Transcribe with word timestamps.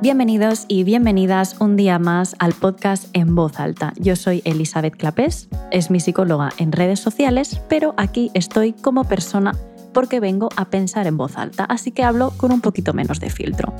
Bienvenidos 0.00 0.64
y 0.68 0.84
bienvenidas 0.84 1.56
un 1.58 1.74
día 1.74 1.98
más 1.98 2.36
al 2.38 2.52
podcast 2.52 3.06
En 3.14 3.34
Voz 3.34 3.58
Alta. 3.58 3.92
Yo 3.98 4.14
soy 4.14 4.42
Elizabeth 4.44 4.96
Clapés, 4.96 5.48
es 5.72 5.90
mi 5.90 5.98
psicóloga 5.98 6.50
en 6.58 6.70
redes 6.70 7.00
sociales, 7.00 7.60
pero 7.68 7.94
aquí 7.96 8.30
estoy 8.32 8.74
como 8.74 9.02
persona 9.02 9.56
porque 9.92 10.20
vengo 10.20 10.50
a 10.54 10.66
pensar 10.66 11.08
en 11.08 11.16
voz 11.16 11.36
alta, 11.36 11.64
así 11.64 11.90
que 11.90 12.04
hablo 12.04 12.32
con 12.36 12.52
un 12.52 12.60
poquito 12.60 12.94
menos 12.94 13.18
de 13.18 13.28
filtro. 13.28 13.74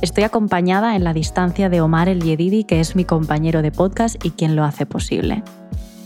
Estoy 0.00 0.24
acompañada 0.24 0.96
en 0.96 1.04
la 1.04 1.12
distancia 1.12 1.68
de 1.68 1.82
Omar 1.82 2.08
El 2.08 2.22
Yedidi, 2.22 2.64
que 2.64 2.80
es 2.80 2.96
mi 2.96 3.04
compañero 3.04 3.60
de 3.60 3.70
podcast 3.70 4.24
y 4.24 4.30
quien 4.30 4.56
lo 4.56 4.64
hace 4.64 4.86
posible. 4.86 5.42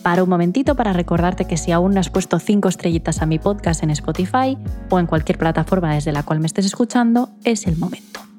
Para 0.02 0.24
un 0.24 0.28
momentito 0.28 0.74
para 0.74 0.92
recordarte 0.92 1.44
que 1.44 1.56
si 1.56 1.70
aún 1.70 1.94
no 1.94 2.00
has 2.00 2.10
puesto 2.10 2.40
5 2.40 2.68
estrellitas 2.68 3.22
a 3.22 3.26
mi 3.26 3.38
podcast 3.38 3.84
en 3.84 3.90
Spotify 3.90 4.58
o 4.90 4.98
en 4.98 5.06
cualquier 5.06 5.38
plataforma 5.38 5.94
desde 5.94 6.10
la 6.10 6.24
cual 6.24 6.40
me 6.40 6.46
estés 6.46 6.66
escuchando, 6.66 7.30
es 7.44 7.68
el 7.68 7.76
momento. 7.76 8.31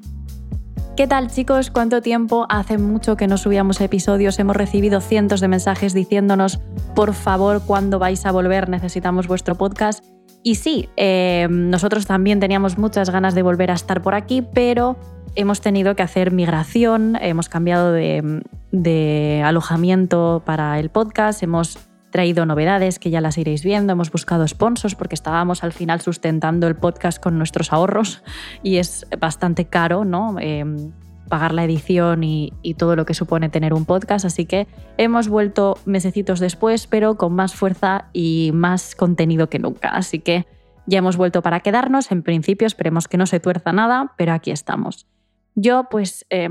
¿Qué 0.96 1.08
tal 1.08 1.32
chicos? 1.32 1.72
¿Cuánto 1.72 2.04
tiempo? 2.04 2.46
Hace 2.50 2.78
mucho 2.78 3.18
que 3.18 3.26
no 3.26 3.38
subíamos 3.38 3.82
episodios, 3.82 4.38
hemos 4.38 4.56
recibido 4.56 5.02
cientos 5.02 5.42
de 5.42 5.48
mensajes 5.48 5.96
diciéndonos, 5.96 6.60
por 6.94 7.16
favor, 7.16 7.64
¿cuándo 7.66 7.98
vais 7.98 8.28
a 8.28 8.32
volver? 8.32 8.70
Necesitamos 8.70 9.28
vuestro 9.28 9.56
podcast. 9.56 10.06
Y 10.44 10.54
sí, 10.56 10.90
eh, 10.96 11.48
nosotros 11.50 12.06
también 12.06 12.40
teníamos 12.40 12.78
muchas 12.78 13.10
ganas 13.10 13.34
de 13.34 13.42
volver 13.42 13.72
a 13.72 13.74
estar 13.74 14.04
por 14.04 14.14
aquí, 14.14 14.44
pero 14.44 14.96
hemos 15.34 15.62
tenido 15.62 15.96
que 15.96 16.04
hacer 16.04 16.32
migración, 16.32 17.18
hemos 17.20 17.50
cambiado 17.50 17.92
de, 17.92 18.44
de 18.72 19.42
alojamiento 19.44 20.44
para 20.46 20.80
el 20.80 20.92
podcast, 20.92 21.42
hemos 21.42 21.80
traído 22.14 22.46
novedades 22.46 23.00
que 23.00 23.10
ya 23.10 23.22
las 23.22 23.40
iréis 23.40 23.64
viendo, 23.64 23.92
hemos 23.92 24.12
buscado 24.12 24.48
sponsors 24.48 24.94
porque 24.94 25.16
estábamos 25.16 25.64
al 25.64 25.74
final 25.74 26.00
sustentando 26.00 26.68
el 26.68 26.76
podcast 26.76 27.22
con 27.22 27.40
nuestros 27.40 27.74
ahorros 27.74 28.24
y 28.62 28.78
es 28.78 29.08
bastante 29.20 29.66
caro, 29.66 30.06
¿no? 30.06 30.36
Em, 30.40 30.92
pagar 31.28 31.56
la 31.56 31.64
edición 31.64 32.24
y, 32.24 32.54
todo 32.78 32.96
lo 32.96 33.08
que 33.08 33.16
supone 33.16 33.50
tener 33.50 33.74
un 33.74 33.86
podcast, 33.86 34.26
así 34.26 34.46
que 34.46 34.68
hemos 34.98 35.28
vuelto 35.28 35.80
mesecitos 35.86 36.40
después, 36.40 36.86
pero 36.86 37.18
con 37.18 37.34
más 37.34 37.56
fuerza 37.56 38.10
y 38.14 38.52
más 38.54 38.94
contenido 38.94 39.50
que 39.50 39.58
nunca, 39.58 39.90
así 39.90 40.20
que 40.20 40.46
ya 40.86 41.00
hemos 41.00 41.18
vuelto 41.18 41.42
para 41.42 41.62
quedarnos, 41.62 42.12
en 42.12 42.22
principio 42.22 42.68
esperemos 42.68 43.08
que 43.08 43.18
no 43.18 43.26
se 43.26 43.40
tuerza 43.40 43.74
nada, 43.74 44.14
pero 44.18 44.34
aquí 44.34 44.52
estamos. 44.52 45.08
Yo 45.56 45.88
pues... 45.90 46.28
Eh, 46.30 46.48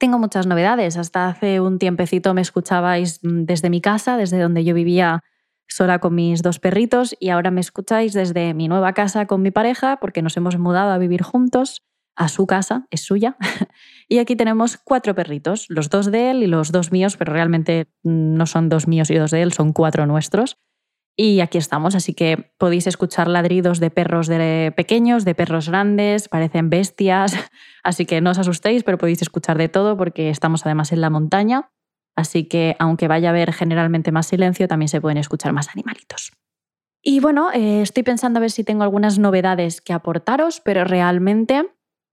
tengo 0.00 0.18
muchas 0.18 0.46
novedades. 0.46 0.96
Hasta 0.96 1.28
hace 1.28 1.60
un 1.60 1.78
tiempecito 1.78 2.34
me 2.34 2.40
escuchabais 2.40 3.20
mm, 3.22 3.44
desde 3.44 3.70
mi 3.70 3.80
casa, 3.80 4.16
desde 4.16 4.40
donde 4.40 4.64
yo 4.64 4.74
vivía 4.74 5.22
sola 5.68 6.00
con 6.00 6.16
mis 6.16 6.42
dos 6.42 6.58
perritos 6.58 7.14
y 7.20 7.28
ahora 7.28 7.52
me 7.52 7.60
escucháis 7.60 8.12
desde 8.12 8.54
mi 8.54 8.66
nueva 8.66 8.92
casa 8.92 9.26
con 9.26 9.42
mi 9.42 9.52
pareja 9.52 9.98
porque 10.00 10.22
nos 10.22 10.36
hemos 10.36 10.58
mudado 10.58 10.90
a 10.90 10.98
vivir 10.98 11.22
juntos 11.22 11.84
a 12.16 12.28
su 12.28 12.46
casa, 12.46 12.86
es 12.90 13.02
suya. 13.02 13.36
y 14.08 14.18
aquí 14.18 14.34
tenemos 14.34 14.78
cuatro 14.78 15.14
perritos, 15.14 15.66
los 15.68 15.90
dos 15.90 16.10
de 16.10 16.32
él 16.32 16.42
y 16.42 16.46
los 16.48 16.72
dos 16.72 16.90
míos, 16.90 17.16
pero 17.16 17.32
realmente 17.32 17.86
mm, 18.02 18.34
no 18.34 18.46
son 18.46 18.68
dos 18.68 18.88
míos 18.88 19.10
y 19.10 19.14
dos 19.16 19.30
de 19.30 19.42
él, 19.42 19.52
son 19.52 19.72
cuatro 19.72 20.06
nuestros. 20.06 20.56
Y 21.16 21.40
aquí 21.40 21.58
estamos, 21.58 21.94
así 21.94 22.14
que 22.14 22.52
podéis 22.56 22.86
escuchar 22.86 23.28
ladridos 23.28 23.78
de 23.78 23.90
perros 23.90 24.28
pequeños, 24.74 25.24
de 25.24 25.34
perros 25.34 25.68
grandes, 25.68 26.28
parecen 26.28 26.70
bestias, 26.70 27.34
así 27.84 28.06
que 28.06 28.20
no 28.20 28.30
os 28.30 28.38
asustéis, 28.38 28.84
pero 28.84 28.96
podéis 28.96 29.20
escuchar 29.20 29.58
de 29.58 29.68
todo 29.68 29.96
porque 29.96 30.30
estamos 30.30 30.64
además 30.64 30.92
en 30.92 31.00
la 31.02 31.10
montaña, 31.10 31.70
así 32.16 32.44
que 32.44 32.76
aunque 32.78 33.08
vaya 33.08 33.28
a 33.28 33.32
haber 33.32 33.52
generalmente 33.52 34.12
más 34.12 34.28
silencio, 34.28 34.66
también 34.66 34.88
se 34.88 35.00
pueden 35.00 35.18
escuchar 35.18 35.52
más 35.52 35.68
animalitos. 35.68 36.32
Y 37.02 37.20
bueno, 37.20 37.50
eh, 37.52 37.82
estoy 37.82 38.02
pensando 38.02 38.38
a 38.38 38.40
ver 38.40 38.50
si 38.50 38.62
tengo 38.62 38.82
algunas 38.82 39.18
novedades 39.18 39.80
que 39.80 39.92
aportaros, 39.92 40.60
pero 40.60 40.84
realmente, 40.84 41.66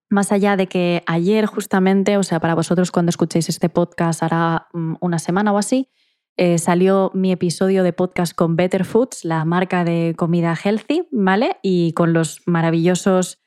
más 0.09 0.32
allá 0.32 0.56
de 0.56 0.67
que 0.67 1.04
ayer 1.08 1.45
justamente, 1.45 2.17
o 2.17 2.23
sea, 2.23 2.39
para 2.39 2.56
vosotros 2.56 2.92
cuando 2.92 3.09
escuchéis 3.09 3.50
este 3.50 3.67
podcast 3.67 4.23
hará 4.23 4.67
mm, 4.73 4.95
una 5.02 5.20
semana 5.20 5.52
o 5.52 5.58
así, 5.58 5.89
eh, 6.38 6.59
salió 6.59 7.09
mi 7.16 7.31
episodio 7.31 7.81
de 7.81 7.93
podcast 7.93 8.36
con 8.36 8.55
Better 8.55 8.86
Foods, 8.86 9.25
la 9.25 9.43
marca 9.43 9.83
de 9.83 10.14
comida 10.15 10.55
healthy, 10.55 11.08
¿vale? 11.11 11.58
Y 11.64 11.93
con 11.93 12.14
los 12.14 12.43
maravillosos, 12.45 13.39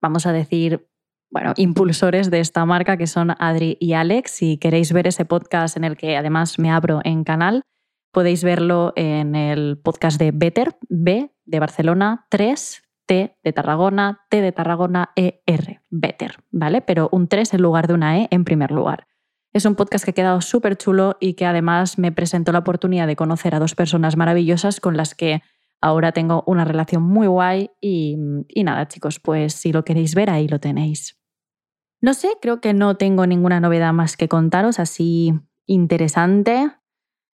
vamos 0.00 0.26
a 0.26 0.32
decir, 0.32 0.88
bueno, 1.30 1.52
impulsores 1.56 2.32
de 2.32 2.40
esta 2.40 2.66
marca 2.66 2.96
que 2.96 3.06
son 3.06 3.30
Adri 3.38 3.76
y 3.78 3.92
Alex. 3.92 4.32
Si 4.32 4.58
queréis 4.58 4.92
ver 4.92 5.06
ese 5.06 5.24
podcast 5.24 5.76
en 5.76 5.84
el 5.84 5.96
que 5.96 6.16
además 6.16 6.58
me 6.58 6.72
abro 6.72 7.00
en 7.04 7.22
canal, 7.22 7.62
podéis 8.10 8.42
verlo 8.42 8.92
en 8.96 9.36
el 9.36 9.78
podcast 9.78 10.18
de 10.18 10.32
Better, 10.32 10.76
B 10.88 11.30
de 11.44 11.60
Barcelona, 11.60 12.26
3, 12.28 12.82
T 13.06 13.36
de 13.40 13.52
Tarragona, 13.52 14.26
T 14.30 14.40
de 14.40 14.50
Tarragona, 14.50 15.12
E, 15.14 15.42
R, 15.46 15.80
Better, 15.90 16.40
¿vale? 16.50 16.80
Pero 16.82 17.08
un 17.12 17.28
3 17.28 17.54
en 17.54 17.62
lugar 17.62 17.86
de 17.86 17.94
una 17.94 18.18
E 18.18 18.28
en 18.32 18.44
primer 18.44 18.72
lugar. 18.72 19.06
Es 19.52 19.66
un 19.66 19.74
podcast 19.74 20.04
que 20.04 20.12
ha 20.12 20.14
quedado 20.14 20.40
súper 20.40 20.76
chulo 20.76 21.16
y 21.20 21.34
que 21.34 21.44
además 21.44 21.98
me 21.98 22.10
presentó 22.10 22.52
la 22.52 22.60
oportunidad 22.60 23.06
de 23.06 23.16
conocer 23.16 23.54
a 23.54 23.58
dos 23.58 23.74
personas 23.74 24.16
maravillosas 24.16 24.80
con 24.80 24.96
las 24.96 25.14
que 25.14 25.42
ahora 25.80 26.12
tengo 26.12 26.42
una 26.46 26.64
relación 26.64 27.02
muy 27.02 27.26
guay 27.26 27.70
y, 27.80 28.16
nada 28.64 28.88
chicos, 28.88 29.20
pues 29.20 29.52
si 29.52 29.72
lo 29.72 29.84
queréis 29.84 30.14
ver 30.14 30.30
ahí 30.30 30.48
lo 30.48 30.58
tenéis. 30.58 31.18
No 32.00 32.14
sé, 32.14 32.28
creo 32.40 32.60
que 32.60 32.72
no 32.72 32.96
tengo 32.96 33.26
ninguna 33.26 33.60
novedad 33.60 33.92
más 33.92 34.16
que 34.16 34.28
contaros 34.28 34.78
así 34.78 35.34
interesante. 35.66 36.70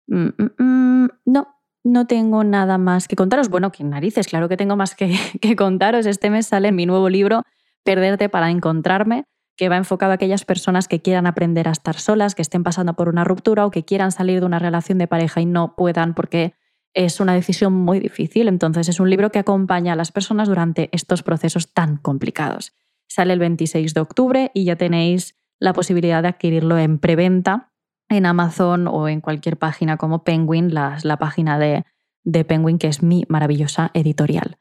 Mm, 0.07 0.29
mm, 0.37 0.63
mm, 0.63 1.09
no, 1.25 1.47
no 1.83 2.07
tengo 2.07 2.43
nada 2.43 2.77
más 2.77 3.07
que 3.07 3.15
contaros. 3.15 3.49
Bueno, 3.49 3.71
que 3.71 3.83
narices, 3.83 4.27
claro 4.27 4.47
que 4.47 4.57
tengo 4.57 4.75
más 4.77 4.95
que, 4.95 5.15
que 5.41 5.55
contaros. 5.55 6.05
Este 6.05 6.29
mes 6.29 6.47
sale 6.47 6.71
mi 6.71 6.85
nuevo 6.85 7.09
libro, 7.09 7.43
Perderte 7.83 8.29
para 8.29 8.49
encontrarme 8.49 9.25
que 9.57 9.69
va 9.69 9.77
enfocado 9.77 10.11
a 10.11 10.15
aquellas 10.15 10.45
personas 10.45 10.87
que 10.87 11.01
quieran 11.01 11.27
aprender 11.27 11.67
a 11.67 11.71
estar 11.71 11.97
solas, 11.97 12.35
que 12.35 12.41
estén 12.41 12.63
pasando 12.63 12.93
por 12.93 13.09
una 13.09 13.23
ruptura 13.23 13.65
o 13.65 13.71
que 13.71 13.85
quieran 13.85 14.11
salir 14.11 14.39
de 14.39 14.45
una 14.45 14.59
relación 14.59 14.97
de 14.97 15.07
pareja 15.07 15.41
y 15.41 15.45
no 15.45 15.75
puedan 15.75 16.13
porque 16.13 16.53
es 16.93 17.19
una 17.19 17.33
decisión 17.33 17.73
muy 17.73 17.99
difícil. 17.99 18.47
Entonces 18.47 18.89
es 18.89 18.99
un 18.99 19.09
libro 19.09 19.31
que 19.31 19.39
acompaña 19.39 19.93
a 19.93 19.95
las 19.95 20.11
personas 20.11 20.47
durante 20.47 20.89
estos 20.91 21.23
procesos 21.23 21.73
tan 21.73 21.97
complicados. 21.97 22.73
Sale 23.07 23.33
el 23.33 23.39
26 23.39 23.93
de 23.93 24.01
octubre 24.01 24.51
y 24.53 24.65
ya 24.65 24.75
tenéis 24.75 25.35
la 25.59 25.73
posibilidad 25.73 26.21
de 26.21 26.29
adquirirlo 26.29 26.77
en 26.77 26.99
preventa 26.99 27.71
en 28.09 28.25
Amazon 28.25 28.87
o 28.87 29.07
en 29.07 29.21
cualquier 29.21 29.57
página 29.57 29.97
como 29.97 30.23
Penguin, 30.23 30.73
la, 30.73 30.97
la 31.03 31.17
página 31.17 31.57
de, 31.57 31.85
de 32.23 32.45
Penguin, 32.45 32.77
que 32.77 32.87
es 32.87 33.01
mi 33.01 33.23
maravillosa 33.29 33.91
editorial. 33.93 34.57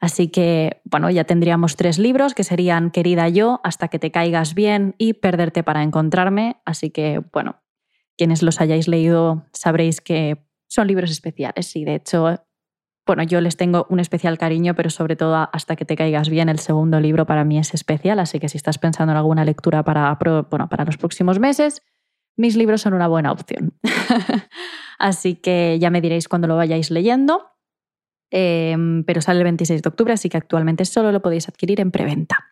Así 0.00 0.28
que, 0.28 0.80
bueno, 0.84 1.10
ya 1.10 1.24
tendríamos 1.24 1.76
tres 1.76 1.98
libros 1.98 2.34
que 2.34 2.44
serían 2.44 2.90
Querida 2.90 3.28
yo, 3.28 3.60
Hasta 3.64 3.88
que 3.88 3.98
te 3.98 4.10
caigas 4.10 4.54
bien 4.54 4.94
y 4.98 5.14
Perderte 5.14 5.62
para 5.62 5.82
encontrarme. 5.82 6.60
Así 6.64 6.90
que, 6.90 7.20
bueno, 7.32 7.56
quienes 8.16 8.42
los 8.42 8.60
hayáis 8.60 8.88
leído 8.88 9.46
sabréis 9.52 10.00
que 10.00 10.44
son 10.68 10.86
libros 10.86 11.10
especiales 11.10 11.74
y 11.76 11.84
de 11.84 11.94
hecho, 11.94 12.44
bueno, 13.06 13.22
yo 13.22 13.40
les 13.40 13.56
tengo 13.56 13.86
un 13.88 14.00
especial 14.00 14.36
cariño, 14.38 14.74
pero 14.74 14.90
sobre 14.90 15.16
todo 15.16 15.48
Hasta 15.52 15.76
que 15.76 15.84
te 15.84 15.96
caigas 15.96 16.28
bien, 16.28 16.48
el 16.48 16.58
segundo 16.58 17.00
libro 17.00 17.26
para 17.26 17.44
mí 17.44 17.58
es 17.58 17.74
especial, 17.74 18.18
así 18.18 18.38
que 18.38 18.48
si 18.48 18.58
estás 18.58 18.78
pensando 18.78 19.12
en 19.12 19.16
alguna 19.16 19.44
lectura 19.44 19.82
para, 19.82 20.16
bueno, 20.50 20.68
para 20.68 20.84
los 20.84 20.96
próximos 20.96 21.38
meses, 21.38 21.82
mis 22.36 22.54
libros 22.54 22.82
son 22.82 22.94
una 22.94 23.08
buena 23.08 23.32
opción. 23.32 23.78
así 24.98 25.36
que 25.36 25.78
ya 25.80 25.90
me 25.90 26.00
diréis 26.00 26.28
cuando 26.28 26.46
lo 26.46 26.56
vayáis 26.56 26.90
leyendo. 26.90 27.57
Em, 28.30 29.04
pero 29.04 29.20
sale 29.20 29.38
el 29.38 29.44
26 29.44 29.82
de 29.82 29.88
octubre, 29.88 30.12
así 30.12 30.28
que 30.28 30.36
actualmente 30.36 30.84
solo 30.84 31.12
lo 31.12 31.22
podéis 31.22 31.48
adquirir 31.48 31.80
en 31.80 31.90
preventa. 31.90 32.48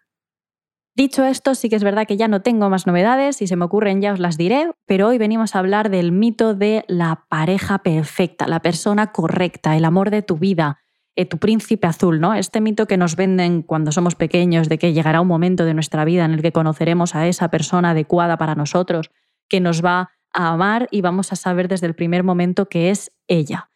Dicho 0.95 1.27
esto, 1.27 1.55
sí 1.55 1.69
que 1.69 1.77
es 1.77 1.85
verdad 1.85 2.07
que 2.07 2.17
ya 2.17 2.27
no 2.27 2.41
tengo 2.41 2.71
más 2.71 2.87
novedades, 2.87 3.37
si 3.37 3.47
se 3.47 3.57
me 3.57 3.67
ocurren 3.67 4.01
ya 4.01 4.15
os 4.15 4.19
las 4.19 4.39
diré, 4.39 4.71
pero 4.87 5.09
hoy 5.09 5.19
venimos 5.19 5.55
a 5.55 5.59
hablar 5.59 5.91
del 5.91 6.11
mito 6.11 6.55
de 6.55 6.87
la 6.89 7.27
pareja 7.29 7.81
perfecta, 7.81 8.49
la 8.49 8.61
persona 8.61 9.13
correcta, 9.13 9.77
el 9.77 9.85
amor 9.85 10.09
de 10.09 10.23
tu 10.23 10.39
vida, 10.39 10.79
eh, 11.15 11.27
tu 11.27 11.37
príncipe 11.37 11.87
azul, 11.87 12.19
¿no? 12.19 12.33
Este 12.33 12.63
mito 12.63 12.87
que 12.87 12.97
nos 12.97 13.15
venden 13.15 13.61
cuando 13.61 13.93
somos 13.93 14.15
pequeños 14.15 14.71
de 14.71 14.79
que 14.79 14.95
llegará 14.95 15.21
un 15.21 15.29
momento 15.29 15.67
de 15.67 15.75
nuestra 15.75 16.07
vida 16.07 16.25
en 16.25 16.33
el 16.33 16.41
que 16.41 16.53
conoceremos 16.53 17.15
a 17.15 17.27
esa 17.27 17.51
persona 17.51 17.91
adecuada 17.91 18.39
para 18.39 18.55
nosotros, 18.55 19.11
que 19.51 19.61
nos 19.61 19.85
va 19.85 20.13
a 20.33 20.49
amar 20.49 20.89
y 20.91 21.03
vamos 21.03 21.31
a 21.31 21.37
saber 21.37 21.69
desde 21.69 21.87
el 21.89 21.95
primer 21.95 22.23
momento 22.23 22.71
que 22.71 22.89
es 22.89 23.13
ella. 23.29 23.69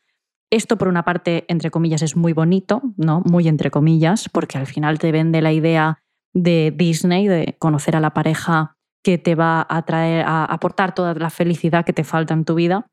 Esto, 0.51 0.77
por 0.77 0.89
una 0.89 1.05
parte, 1.05 1.45
entre 1.49 1.71
comillas, 1.71 2.03
es 2.03 2.17
muy 2.17 2.33
bonito, 2.33 2.83
¿no? 2.97 3.23
Muy 3.25 3.47
entre 3.47 3.71
comillas, 3.71 4.29
porque 4.29 4.59
al 4.59 4.67
final 4.67 4.99
te 4.99 5.13
vende 5.13 5.43
la 5.43 5.53
idea 5.53 6.03
de 6.33 6.73
Disney, 6.77 7.29
de 7.29 7.57
conocer 7.59 7.95
a 7.95 8.01
la 8.01 8.13
pareja 8.13 8.77
que 9.03 9.17
te 9.17 9.35
va 9.37 9.67
a 9.69 9.83
traer, 9.83 10.25
a 10.27 10.45
aportar 10.45 10.95
toda 10.95 11.15
la 11.15 11.31
felicidad 11.31 11.85
que 11.85 11.93
te 11.93 12.05
falta 12.05 12.35
en 12.35 12.45
tu 12.45 12.55
vida. 12.55 12.87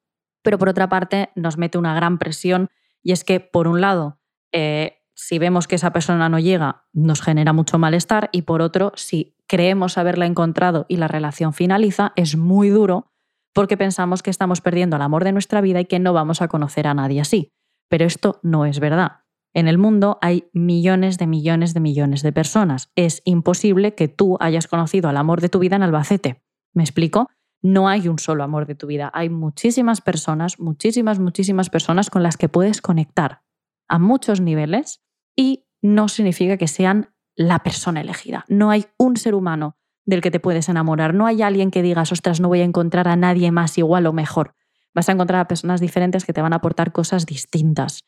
Pero 0.43 0.57
por 0.57 0.69
otra 0.69 0.87
parte, 0.87 1.29
nos 1.35 1.57
mete 1.57 1.77
una 1.77 1.95
gran 1.95 2.19
presión 2.19 2.69
y 3.01 3.11
es 3.11 3.23
que, 3.23 3.39
por 3.39 3.67
un 3.67 3.81
lado, 3.81 4.19
eh, 4.51 4.99
si 5.15 5.39
vemos 5.39 5.67
que 5.67 5.75
esa 5.75 5.91
persona 5.91 6.29
no 6.29 6.39
llega, 6.39 6.85
nos 6.93 7.21
genera 7.21 7.53
mucho 7.53 7.79
malestar 7.79 8.29
y 8.31 8.43
por 8.43 8.61
otro, 8.61 8.91
si 8.95 9.35
creemos 9.47 9.97
haberla 9.97 10.27
encontrado 10.27 10.85
y 10.87 10.97
la 10.97 11.07
relación 11.07 11.53
finaliza, 11.53 12.13
es 12.15 12.37
muy 12.37 12.69
duro 12.69 13.11
porque 13.57 13.75
pensamos 13.75 14.21
que 14.21 14.29
estamos 14.29 14.61
perdiendo 14.61 14.97
el 14.97 15.01
amor 15.01 15.23
de 15.23 15.31
nuestra 15.31 15.61
vida 15.61 15.81
y 15.81 15.85
que 15.85 15.97
no 15.97 16.13
vamos 16.13 16.43
a 16.43 16.47
conocer 16.47 16.85
a 16.85 16.93
nadie 16.93 17.19
así. 17.19 17.53
Pero 17.89 18.05
esto 18.05 18.39
no 18.43 18.67
es 18.67 18.79
verdad. 18.79 19.21
En 19.51 19.67
el 19.67 19.79
mundo 19.79 20.19
hay 20.21 20.47
millones 20.53 21.17
de 21.17 21.25
millones 21.25 21.73
de 21.73 21.79
millones 21.79 22.21
de 22.21 22.31
personas. 22.31 22.91
Es 22.95 23.23
imposible 23.25 23.95
que 23.95 24.09
tú 24.09 24.37
hayas 24.39 24.67
conocido 24.67 25.09
al 25.09 25.17
amor 25.17 25.41
de 25.41 25.49
tu 25.49 25.57
vida 25.57 25.75
en 25.75 25.81
Albacete. 25.81 26.43
¿Me 26.75 26.83
explico? 26.83 27.31
No 27.63 27.89
hay 27.89 28.07
un 28.07 28.19
solo 28.19 28.43
amor 28.43 28.67
de 28.67 28.75
tu 28.75 28.85
vida. 28.85 29.09
Hay 29.11 29.31
muchísimas 29.31 30.01
personas, 30.01 30.59
muchísimas, 30.59 31.17
muchísimas 31.17 31.71
personas 31.71 32.11
con 32.11 32.21
las 32.21 32.37
que 32.37 32.49
puedes 32.49 32.79
conectar 32.79 33.41
a 33.87 33.97
muchos 33.97 34.39
niveles 34.39 35.01
y 35.35 35.65
no 35.81 36.09
significa 36.09 36.57
que 36.57 36.67
sean 36.67 37.09
la 37.35 37.63
persona 37.63 38.01
elegida. 38.01 38.45
No 38.49 38.69
hay 38.69 38.85
un 38.99 39.17
ser 39.17 39.33
humano 39.33 39.77
del 40.07 40.21
que 40.21 40.31
te 40.31 40.39
puedes 40.39 40.69
enamorar. 40.69 41.13
No 41.13 41.27
hay 41.27 41.43
alguien 41.43 41.69
que 41.69 41.83
digas, 41.83 42.11
ostras, 42.11 42.39
no 42.39 42.47
voy 42.47 42.61
a 42.61 42.63
encontrar 42.63 43.07
a 43.07 43.15
nadie 43.15 43.51
más 43.51 43.77
igual 43.77 44.07
o 44.07 44.13
mejor. 44.13 44.55
Vas 44.95 45.09
a 45.09 45.11
encontrar 45.11 45.41
a 45.41 45.47
personas 45.47 45.81
diferentes 45.81 46.25
que 46.25 46.33
te 46.33 46.41
van 46.41 46.53
a 46.53 46.55
aportar 46.55 46.91
cosas 46.91 47.27
distintas. 47.27 48.03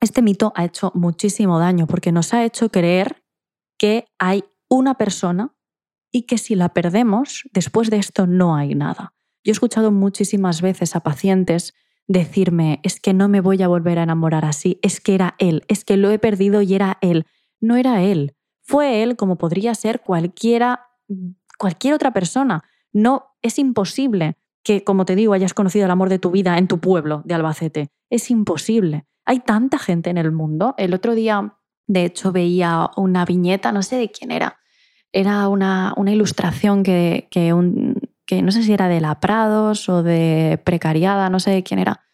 Este 0.00 0.20
mito 0.20 0.52
ha 0.56 0.64
hecho 0.64 0.90
muchísimo 0.94 1.58
daño 1.58 1.86
porque 1.86 2.12
nos 2.12 2.34
ha 2.34 2.44
hecho 2.44 2.68
creer 2.70 3.22
que 3.78 4.06
hay 4.18 4.44
una 4.68 4.98
persona 4.98 5.54
y 6.12 6.22
que 6.22 6.36
si 6.36 6.56
la 6.56 6.70
perdemos, 6.70 7.44
después 7.52 7.90
de 7.90 7.98
esto 7.98 8.26
no 8.26 8.56
hay 8.56 8.74
nada. 8.74 9.14
Yo 9.44 9.50
he 9.50 9.52
escuchado 9.52 9.92
muchísimas 9.92 10.60
veces 10.60 10.96
a 10.96 11.00
pacientes 11.00 11.74
decirme, 12.08 12.80
es 12.82 12.98
que 12.98 13.14
no 13.14 13.28
me 13.28 13.40
voy 13.40 13.62
a 13.62 13.68
volver 13.68 14.00
a 14.00 14.02
enamorar 14.02 14.44
así, 14.44 14.80
es 14.82 15.00
que 15.00 15.14
era 15.14 15.36
él, 15.38 15.62
es 15.68 15.84
que 15.84 15.96
lo 15.96 16.10
he 16.10 16.18
perdido 16.18 16.60
y 16.60 16.74
era 16.74 16.98
él. 17.02 17.24
No 17.60 17.76
era 17.76 18.02
él, 18.02 18.34
fue 18.62 19.02
él 19.02 19.16
como 19.16 19.38
podría 19.38 19.74
ser 19.74 20.00
cualquiera, 20.00 20.89
cualquier 21.58 21.94
otra 21.94 22.12
persona. 22.12 22.62
No, 22.92 23.36
es 23.42 23.58
imposible 23.58 24.36
que, 24.62 24.84
como 24.84 25.04
te 25.04 25.16
digo, 25.16 25.32
hayas 25.32 25.54
conocido 25.54 25.84
el 25.84 25.90
amor 25.90 26.08
de 26.08 26.18
tu 26.18 26.30
vida 26.30 26.58
en 26.58 26.68
tu 26.68 26.78
pueblo 26.78 27.22
de 27.24 27.34
Albacete. 27.34 27.90
Es 28.10 28.30
imposible. 28.30 29.06
Hay 29.24 29.40
tanta 29.40 29.78
gente 29.78 30.10
en 30.10 30.18
el 30.18 30.32
mundo. 30.32 30.74
El 30.76 30.94
otro 30.94 31.14
día, 31.14 31.54
de 31.86 32.04
hecho, 32.04 32.32
veía 32.32 32.90
una 32.96 33.24
viñeta, 33.24 33.72
no 33.72 33.82
sé 33.82 33.96
de 33.96 34.10
quién 34.10 34.30
era. 34.30 34.58
Era 35.12 35.48
una, 35.48 35.94
una 35.96 36.12
ilustración 36.12 36.82
que, 36.82 37.28
que, 37.30 37.52
un, 37.52 37.96
que 38.26 38.42
no 38.42 38.52
sé 38.52 38.62
si 38.62 38.72
era 38.72 38.88
de 38.88 39.00
La 39.00 39.18
Prados 39.18 39.88
o 39.88 40.02
de 40.02 40.60
Precariada, 40.64 41.30
no 41.30 41.40
sé 41.40 41.50
de 41.50 41.62
quién 41.62 41.80
era, 41.80 42.04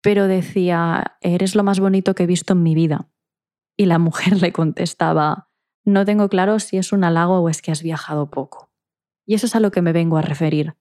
pero 0.00 0.26
decía, 0.26 1.18
eres 1.20 1.54
lo 1.54 1.64
más 1.64 1.80
bonito 1.80 2.14
que 2.14 2.22
he 2.22 2.26
visto 2.26 2.54
en 2.54 2.62
mi 2.62 2.74
vida. 2.74 3.08
Y 3.76 3.86
la 3.86 3.98
mujer 3.98 4.36
le 4.40 4.52
contestaba, 4.52 5.45
no 5.86 6.04
tengo 6.04 6.28
claro 6.28 6.58
si 6.58 6.76
es 6.76 6.92
un 6.92 7.04
halago 7.04 7.38
o 7.38 7.48
es 7.48 7.62
que 7.62 7.70
has 7.70 7.82
viajado 7.82 8.28
poco. 8.28 8.70
Y 9.24 9.34
eso 9.34 9.46
es 9.46 9.56
a 9.56 9.60
lo 9.60 9.70
que 9.70 9.82
me 9.82 9.92
vengo 9.92 10.18
a 10.18 10.22
referir. 10.22 10.74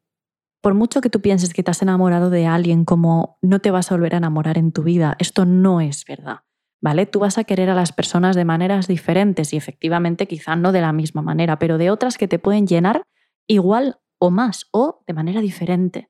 Por 0.62 0.74
mucho 0.74 1.00
que 1.00 1.12
tú 1.12 1.22
pienses 1.22 1.54
que 1.54 1.62
te 1.62 1.72
has 1.72 1.82
enamorado 1.84 2.32
de 2.32 2.48
alguien 2.48 2.86
como 2.86 3.38
no 3.42 3.60
te 3.60 3.70
vas 3.70 3.92
a 3.92 3.96
volver 3.96 4.16
a 4.16 4.18
enamorar 4.18 4.58
en 4.58 4.72
tu 4.72 4.84
vida, 4.84 5.16
esto 5.20 5.46
no 5.46 5.80
es 5.80 6.06
verdad. 6.06 6.40
¿Vale? 6.82 7.06
Tú 7.06 7.20
vas 7.20 7.38
a 7.38 7.44
querer 7.44 7.70
a 7.70 7.76
las 7.76 7.94
personas 7.94 8.36
de 8.36 8.46
maneras 8.46 8.88
diferentes 8.88 9.54
y 9.54 9.58
efectivamente 9.58 10.28
quizá 10.28 10.56
no 10.56 10.72
de 10.72 10.82
la 10.82 10.92
misma 10.92 11.22
manera, 11.22 11.58
pero 11.58 11.78
de 11.78 11.90
otras 11.90 12.18
que 12.18 12.28
te 12.28 12.40
pueden 12.40 12.68
llenar 12.68 13.04
igual 13.48 14.00
o 14.20 14.32
más 14.32 14.68
o 14.72 15.04
de 15.08 15.14
manera 15.14 15.42
diferente. 15.42 16.10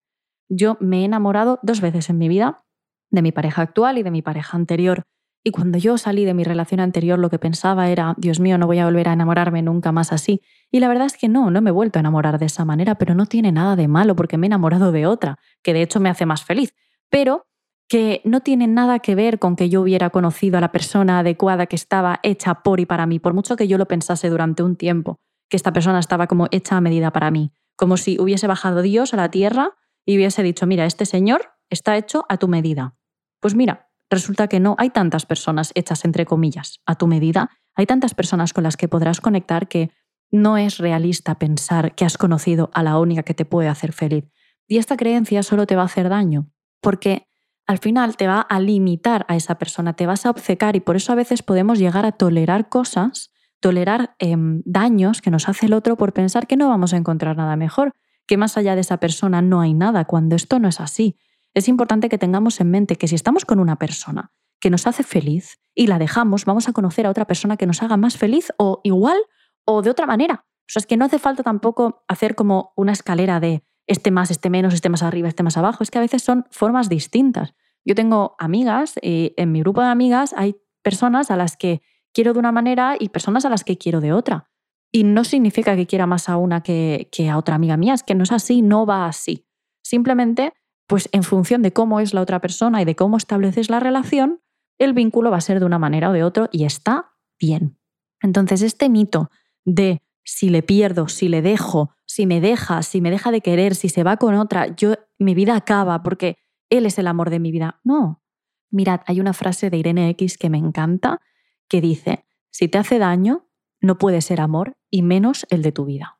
Yo 0.50 0.78
me 0.80 1.02
he 1.02 1.06
enamorado 1.06 1.60
dos 1.62 1.82
veces 1.82 2.10
en 2.10 2.18
mi 2.18 2.30
vida, 2.30 2.64
de 3.12 3.22
mi 3.22 3.32
pareja 3.32 3.62
actual 3.62 3.98
y 3.98 4.04
de 4.04 4.12
mi 4.12 4.22
pareja 4.22 4.58
anterior. 4.58 5.04
Y 5.48 5.52
cuando 5.52 5.78
yo 5.78 6.00
salí 6.00 6.26
de 6.26 6.34
mi 6.34 6.44
relación 6.44 6.80
anterior 6.80 7.20
lo 7.20 7.30
que 7.30 7.38
pensaba 7.38 7.88
era, 7.90 8.16
Dios 8.18 8.40
mío, 8.40 8.58
no 8.58 8.66
voy 8.66 8.80
a 8.80 8.86
volver 8.86 9.08
a 9.10 9.14
enamorarme 9.14 9.62
nunca 9.62 9.92
más 9.92 10.12
así. 10.12 10.42
Y 10.72 10.80
la 10.80 10.88
verdad 10.88 11.06
es 11.06 11.18
que 11.18 11.30
no, 11.30 11.52
no 11.52 11.62
me 11.62 11.70
he 11.70 11.72
vuelto 11.72 12.00
a 12.00 12.02
enamorar 12.02 12.40
de 12.40 12.48
esa 12.48 12.66
manera, 12.66 12.96
pero 12.96 13.14
no 13.14 13.28
tiene 13.28 13.52
nada 13.52 13.76
de 13.76 13.88
malo 13.88 14.16
porque 14.16 14.40
me 14.40 14.48
he 14.48 14.50
enamorado 14.50 14.92
de 14.92 15.06
otra, 15.06 15.38
que 15.62 15.74
de 15.76 15.84
hecho 15.84 16.00
me 16.00 16.10
hace 16.10 16.26
más 16.26 16.44
feliz. 16.44 16.74
Pero 17.12 17.46
que 17.88 18.22
no 18.26 18.40
tiene 18.40 18.66
nada 18.66 18.98
que 18.98 19.14
ver 19.14 19.38
con 19.38 19.56
que 19.56 19.70
yo 19.70 19.82
hubiera 19.82 20.10
conocido 20.10 20.58
a 20.58 20.62
la 20.62 20.72
persona 20.72 21.20
adecuada 21.20 21.68
que 21.68 21.76
estaba 21.76 22.20
hecha 22.24 22.64
por 22.64 22.80
y 22.80 22.88
para 22.88 23.06
mí, 23.06 23.20
por 23.20 23.36
mucho 23.36 23.56
que 23.56 23.68
yo 23.68 23.78
lo 23.78 23.86
pensase 23.86 24.32
durante 24.32 24.64
un 24.64 24.76
tiempo, 24.76 25.20
que 25.48 25.58
esta 25.58 25.74
persona 25.74 26.00
estaba 26.00 26.26
como 26.26 26.48
hecha 26.50 26.76
a 26.76 26.82
medida 26.82 27.12
para 27.12 27.30
mí, 27.30 27.52
como 27.76 27.98
si 27.98 28.20
hubiese 28.20 28.48
bajado 28.48 28.82
Dios 28.82 29.14
a 29.14 29.18
la 29.18 29.30
tierra 29.30 29.76
y 30.06 30.16
hubiese 30.16 30.42
dicho, 30.42 30.66
mira, 30.66 30.88
este 30.88 31.06
señor 31.06 31.52
está 31.70 31.98
hecho 31.98 32.26
a 32.30 32.38
tu 32.38 32.48
medida. 32.48 32.96
Pues 33.40 33.54
mira, 33.54 33.85
resulta 34.10 34.48
que 34.48 34.60
no 34.60 34.76
hay 34.78 34.90
tantas 34.90 35.26
personas 35.26 35.72
hechas 35.76 36.06
entre 36.06 36.26
comillas 36.26 36.82
a 36.86 36.96
tu 36.96 37.08
medida, 37.08 37.50
hay 37.76 37.86
tantas 37.86 38.14
personas 38.14 38.54
con 38.54 38.64
las 38.64 38.78
que 38.78 38.88
podrás 38.88 39.22
conectar 39.22 39.68
que 39.68 39.92
no 40.32 40.58
es 40.58 40.78
realista 40.78 41.40
pensar 41.40 41.96
que 41.96 42.06
has 42.06 42.18
conocido 42.18 42.70
a 42.74 42.84
la 42.84 43.00
única 43.00 43.24
que 43.24 43.34
te 43.34 43.46
puede 43.46 43.70
hacer 43.70 43.94
feliz. 43.94 44.26
Y 44.68 44.78
esta 44.78 44.98
creencia 44.98 45.44
solo 45.44 45.68
te 45.68 45.76
va 45.76 45.84
a 45.84 45.86
hacer 45.86 46.10
daño, 46.10 46.50
porque 46.82 47.28
al 47.68 47.80
final 47.80 48.16
te 48.18 48.28
va 48.28 48.42
a 48.42 48.60
limitar 48.60 49.26
a 49.28 49.36
esa 49.36 49.56
persona, 49.56 49.94
te 49.94 50.06
vas 50.06 50.26
a 50.26 50.30
obcecar 50.30 50.76
y 50.76 50.80
por 50.80 50.96
eso 50.96 51.12
a 51.12 51.16
veces 51.16 51.44
podemos 51.44 51.80
llegar 51.80 52.06
a 52.06 52.12
tolerar 52.12 52.70
cosas, 52.70 53.32
tolerar 53.60 54.16
em, 54.20 54.62
daños 54.66 55.22
que 55.22 55.32
nos 55.32 55.50
hace 55.50 55.66
el 55.66 55.74
otro 55.74 55.98
por 55.98 56.14
pensar 56.14 56.48
que 56.48 56.58
no 56.58 56.70
vamos 56.70 56.94
a 56.94 56.98
encontrar 56.98 57.38
nada 57.38 57.56
mejor, 57.56 57.94
que 58.28 58.38
más 58.38 58.58
allá 58.58 58.76
de 58.76 58.82
esa 58.82 58.98
persona 58.98 59.42
no 59.42 59.62
hay 59.62 59.74
nada, 59.74 60.06
cuando 60.06 60.36
esto 60.36 60.60
no 60.60 60.68
es 60.68 60.80
así. 60.80 61.18
Es 61.56 61.70
importante 61.70 62.10
que 62.10 62.18
tengamos 62.18 62.60
en 62.60 62.70
mente 62.70 62.98
que 62.98 63.08
si 63.08 63.16
estamos 63.16 63.46
con 63.46 63.60
una 63.60 63.78
persona 63.78 64.34
que 64.60 64.70
nos 64.70 64.88
hace 64.88 65.04
feliz 65.04 65.58
y 65.74 65.88
la 65.88 65.98
dejamos, 66.00 66.44
vamos 66.44 66.68
a 66.68 66.74
conocer 66.74 67.08
a 67.08 67.10
otra 67.10 67.26
persona 67.26 67.56
que 67.56 67.66
nos 67.66 67.82
haga 67.82 67.96
más 67.96 68.18
feliz 68.18 68.52
o 68.58 68.82
igual 68.84 69.18
o 69.64 69.82
de 69.82 69.90
otra 69.90 70.06
manera. 70.06 70.46
O 70.46 70.68
sea, 70.68 70.82
es 70.82 70.86
que 70.86 70.98
no 70.98 71.06
hace 71.06 71.18
falta 71.18 71.44
tampoco 71.44 72.04
hacer 72.10 72.36
como 72.36 72.74
una 72.76 72.92
escalera 72.92 73.40
de 73.40 73.64
este 73.88 74.12
más, 74.12 74.32
este 74.32 74.50
menos, 74.50 74.74
este 74.74 74.90
más 74.90 75.02
arriba, 75.02 75.30
este 75.30 75.44
más 75.44 75.56
abajo. 75.56 75.82
Es 75.82 75.92
que 75.92 75.98
a 75.98 76.02
veces 76.02 76.24
son 76.24 76.46
formas 76.52 76.90
distintas. 76.90 77.54
Yo 77.86 77.96
tengo 77.96 78.36
amigas 78.38 78.96
y 79.02 79.34
en 79.38 79.54
mi 79.54 79.62
grupo 79.62 79.80
de 79.80 79.88
amigas 79.88 80.34
hay 80.36 80.58
personas 80.82 81.32
a 81.32 81.38
las 81.38 81.56
que 81.56 81.82
quiero 82.12 82.34
de 82.34 82.40
una 82.40 82.52
manera 82.52 82.98
y 83.00 83.10
personas 83.10 83.46
a 83.46 83.50
las 83.50 83.64
que 83.64 83.78
quiero 83.78 84.02
de 84.02 84.12
otra. 84.12 84.52
Y 84.92 85.06
no 85.06 85.24
significa 85.24 85.78
que 85.78 85.88
quiera 85.88 86.06
más 86.06 86.28
a 86.28 86.36
una 86.36 86.64
que, 86.64 87.08
que 87.14 87.30
a 87.30 87.38
otra 87.38 87.56
amiga 87.56 87.78
mía, 87.78 87.94
es 87.94 88.04
que 88.04 88.16
no 88.16 88.24
es 88.24 88.34
así, 88.34 88.62
no 88.62 88.86
va 88.86 89.06
así. 89.06 89.48
Simplemente, 89.84 90.54
pues 90.88 91.10
en 91.12 91.24
función 91.24 91.62
de 91.62 91.74
cómo 91.74 92.00
es 92.00 92.14
la 92.14 92.22
otra 92.22 92.40
persona 92.40 92.82
y 92.82 92.86
de 92.86 92.96
cómo 92.96 93.18
estableces 93.18 93.70
la 93.70 93.80
relación, 93.80 94.42
el 94.78 94.94
vínculo 94.94 95.32
va 95.32 95.38
a 95.38 95.42
ser 95.42 95.60
de 95.60 95.66
una 95.66 95.80
manera 95.80 96.10
o 96.10 96.14
de 96.14 96.24
otra 96.24 96.50
y 96.52 96.66
está 96.66 97.14
bien. 97.40 97.78
Entonces, 98.22 98.62
este 98.62 98.90
mito 98.90 99.30
de 99.64 100.02
si 100.24 100.50
le 100.50 100.64
pierdo, 100.64 101.08
si 101.08 101.28
le 101.28 101.42
dejo, 101.42 101.92
si 102.06 102.26
me 102.26 102.42
deja, 102.42 102.82
si 102.82 103.02
me 103.02 103.12
deja 103.12 103.32
de 103.32 103.42
querer, 103.42 103.76
si 103.76 103.90
se 103.90 104.04
va 104.04 104.18
con 104.18 104.36
otra, 104.36 104.76
yo 104.76 104.96
mi 105.20 105.36
vida 105.36 105.56
acaba 105.56 106.04
porque 106.04 106.38
él 106.70 106.86
es 106.86 106.98
el 106.98 107.08
amor 107.08 107.30
de 107.30 107.40
mi 107.40 107.52
vida. 107.52 107.80
No. 107.84 108.24
Mirad, 108.72 109.02
hay 109.06 109.20
una 109.20 109.34
frase 109.34 109.70
de 109.70 109.78
Irene 109.78 110.10
X 110.10 110.38
que 110.38 110.50
me 110.50 110.58
encanta 110.58 111.22
que 111.68 111.82
dice, 111.82 112.26
si 112.50 112.68
te 112.68 112.78
hace 112.78 113.00
daño, 113.00 113.48
no 113.82 113.98
puede 113.98 114.22
ser 114.22 114.42
amor 114.42 114.78
y 114.90 115.04
menos 115.04 115.46
el 115.50 115.62
de 115.62 115.72
tu 115.72 115.86
vida. 115.86 116.20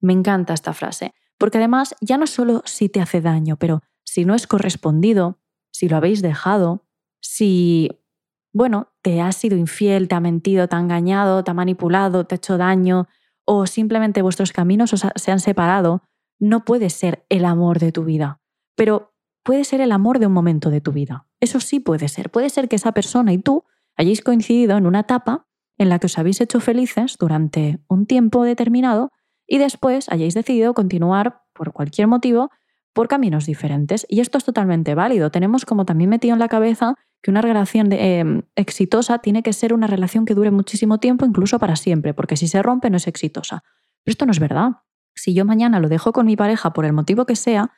Me 0.00 0.12
encanta 0.12 0.52
esta 0.52 0.72
frase, 0.72 1.14
porque 1.38 1.58
además 1.58 1.94
ya 2.00 2.18
no 2.18 2.26
solo 2.26 2.62
si 2.64 2.88
te 2.88 3.00
hace 3.00 3.20
daño, 3.20 3.56
pero 3.56 3.82
si 4.14 4.24
no 4.24 4.36
es 4.36 4.46
correspondido, 4.46 5.40
si 5.72 5.88
lo 5.88 5.96
habéis 5.96 6.22
dejado, 6.22 6.86
si, 7.20 7.90
bueno, 8.52 8.92
te 9.02 9.20
has 9.20 9.34
sido 9.34 9.56
infiel, 9.56 10.06
te 10.06 10.14
ha 10.14 10.20
mentido, 10.20 10.68
te 10.68 10.76
ha 10.76 10.78
engañado, 10.78 11.42
te 11.42 11.50
ha 11.50 11.54
manipulado, 11.54 12.24
te 12.24 12.36
ha 12.36 12.36
hecho 12.36 12.56
daño, 12.56 13.08
o 13.44 13.66
simplemente 13.66 14.22
vuestros 14.22 14.52
caminos 14.52 14.94
se 15.16 15.32
han 15.32 15.40
separado, 15.40 16.04
no 16.38 16.64
puede 16.64 16.90
ser 16.90 17.26
el 17.28 17.44
amor 17.44 17.80
de 17.80 17.90
tu 17.90 18.04
vida. 18.04 18.40
Pero 18.76 19.12
puede 19.42 19.64
ser 19.64 19.80
el 19.80 19.90
amor 19.90 20.20
de 20.20 20.28
un 20.28 20.32
momento 20.32 20.70
de 20.70 20.80
tu 20.80 20.92
vida. 20.92 21.26
Eso 21.40 21.58
sí 21.58 21.80
puede 21.80 22.06
ser. 22.06 22.30
Puede 22.30 22.50
ser 22.50 22.68
que 22.68 22.76
esa 22.76 22.92
persona 22.92 23.32
y 23.32 23.38
tú 23.38 23.64
hayáis 23.96 24.22
coincidido 24.22 24.76
en 24.76 24.86
una 24.86 25.00
etapa 25.00 25.48
en 25.76 25.88
la 25.88 25.98
que 25.98 26.06
os 26.06 26.18
habéis 26.18 26.40
hecho 26.40 26.60
felices 26.60 27.16
durante 27.18 27.80
un 27.88 28.06
tiempo 28.06 28.44
determinado 28.44 29.10
y 29.44 29.58
después 29.58 30.08
hayáis 30.08 30.34
decidido 30.34 30.72
continuar 30.72 31.42
por 31.52 31.72
cualquier 31.72 32.06
motivo 32.06 32.52
por 32.94 33.08
caminos 33.08 33.44
diferentes. 33.44 34.06
Y 34.08 34.20
esto 34.20 34.38
es 34.38 34.44
totalmente 34.44 34.94
válido. 34.94 35.30
Tenemos 35.30 35.66
como 35.66 35.84
también 35.84 36.08
metido 36.08 36.32
en 36.32 36.38
la 36.38 36.48
cabeza 36.48 36.94
que 37.20 37.30
una 37.30 37.42
relación 37.42 37.92
em, 37.92 38.42
exitosa 38.54 39.18
tiene 39.18 39.42
que 39.42 39.52
ser 39.52 39.74
una 39.74 39.86
relación 39.86 40.24
que 40.24 40.34
dure 40.34 40.50
muchísimo 40.50 40.98
tiempo, 40.98 41.26
incluso 41.26 41.58
para 41.58 41.76
siempre, 41.76 42.14
porque 42.14 42.36
si 42.36 42.48
se 42.48 42.62
rompe 42.62 42.88
no 42.90 42.96
es 42.96 43.06
exitosa. 43.06 43.62
Pero 44.04 44.12
esto 44.12 44.26
no 44.26 44.32
es 44.32 44.38
verdad. 44.38 44.72
Si 45.14 45.34
yo 45.34 45.44
mañana 45.44 45.80
lo 45.80 45.88
dejo 45.88 46.12
con 46.12 46.26
mi 46.26 46.36
pareja 46.36 46.72
por 46.72 46.84
el 46.84 46.92
motivo 46.92 47.26
que 47.26 47.36
sea, 47.36 47.72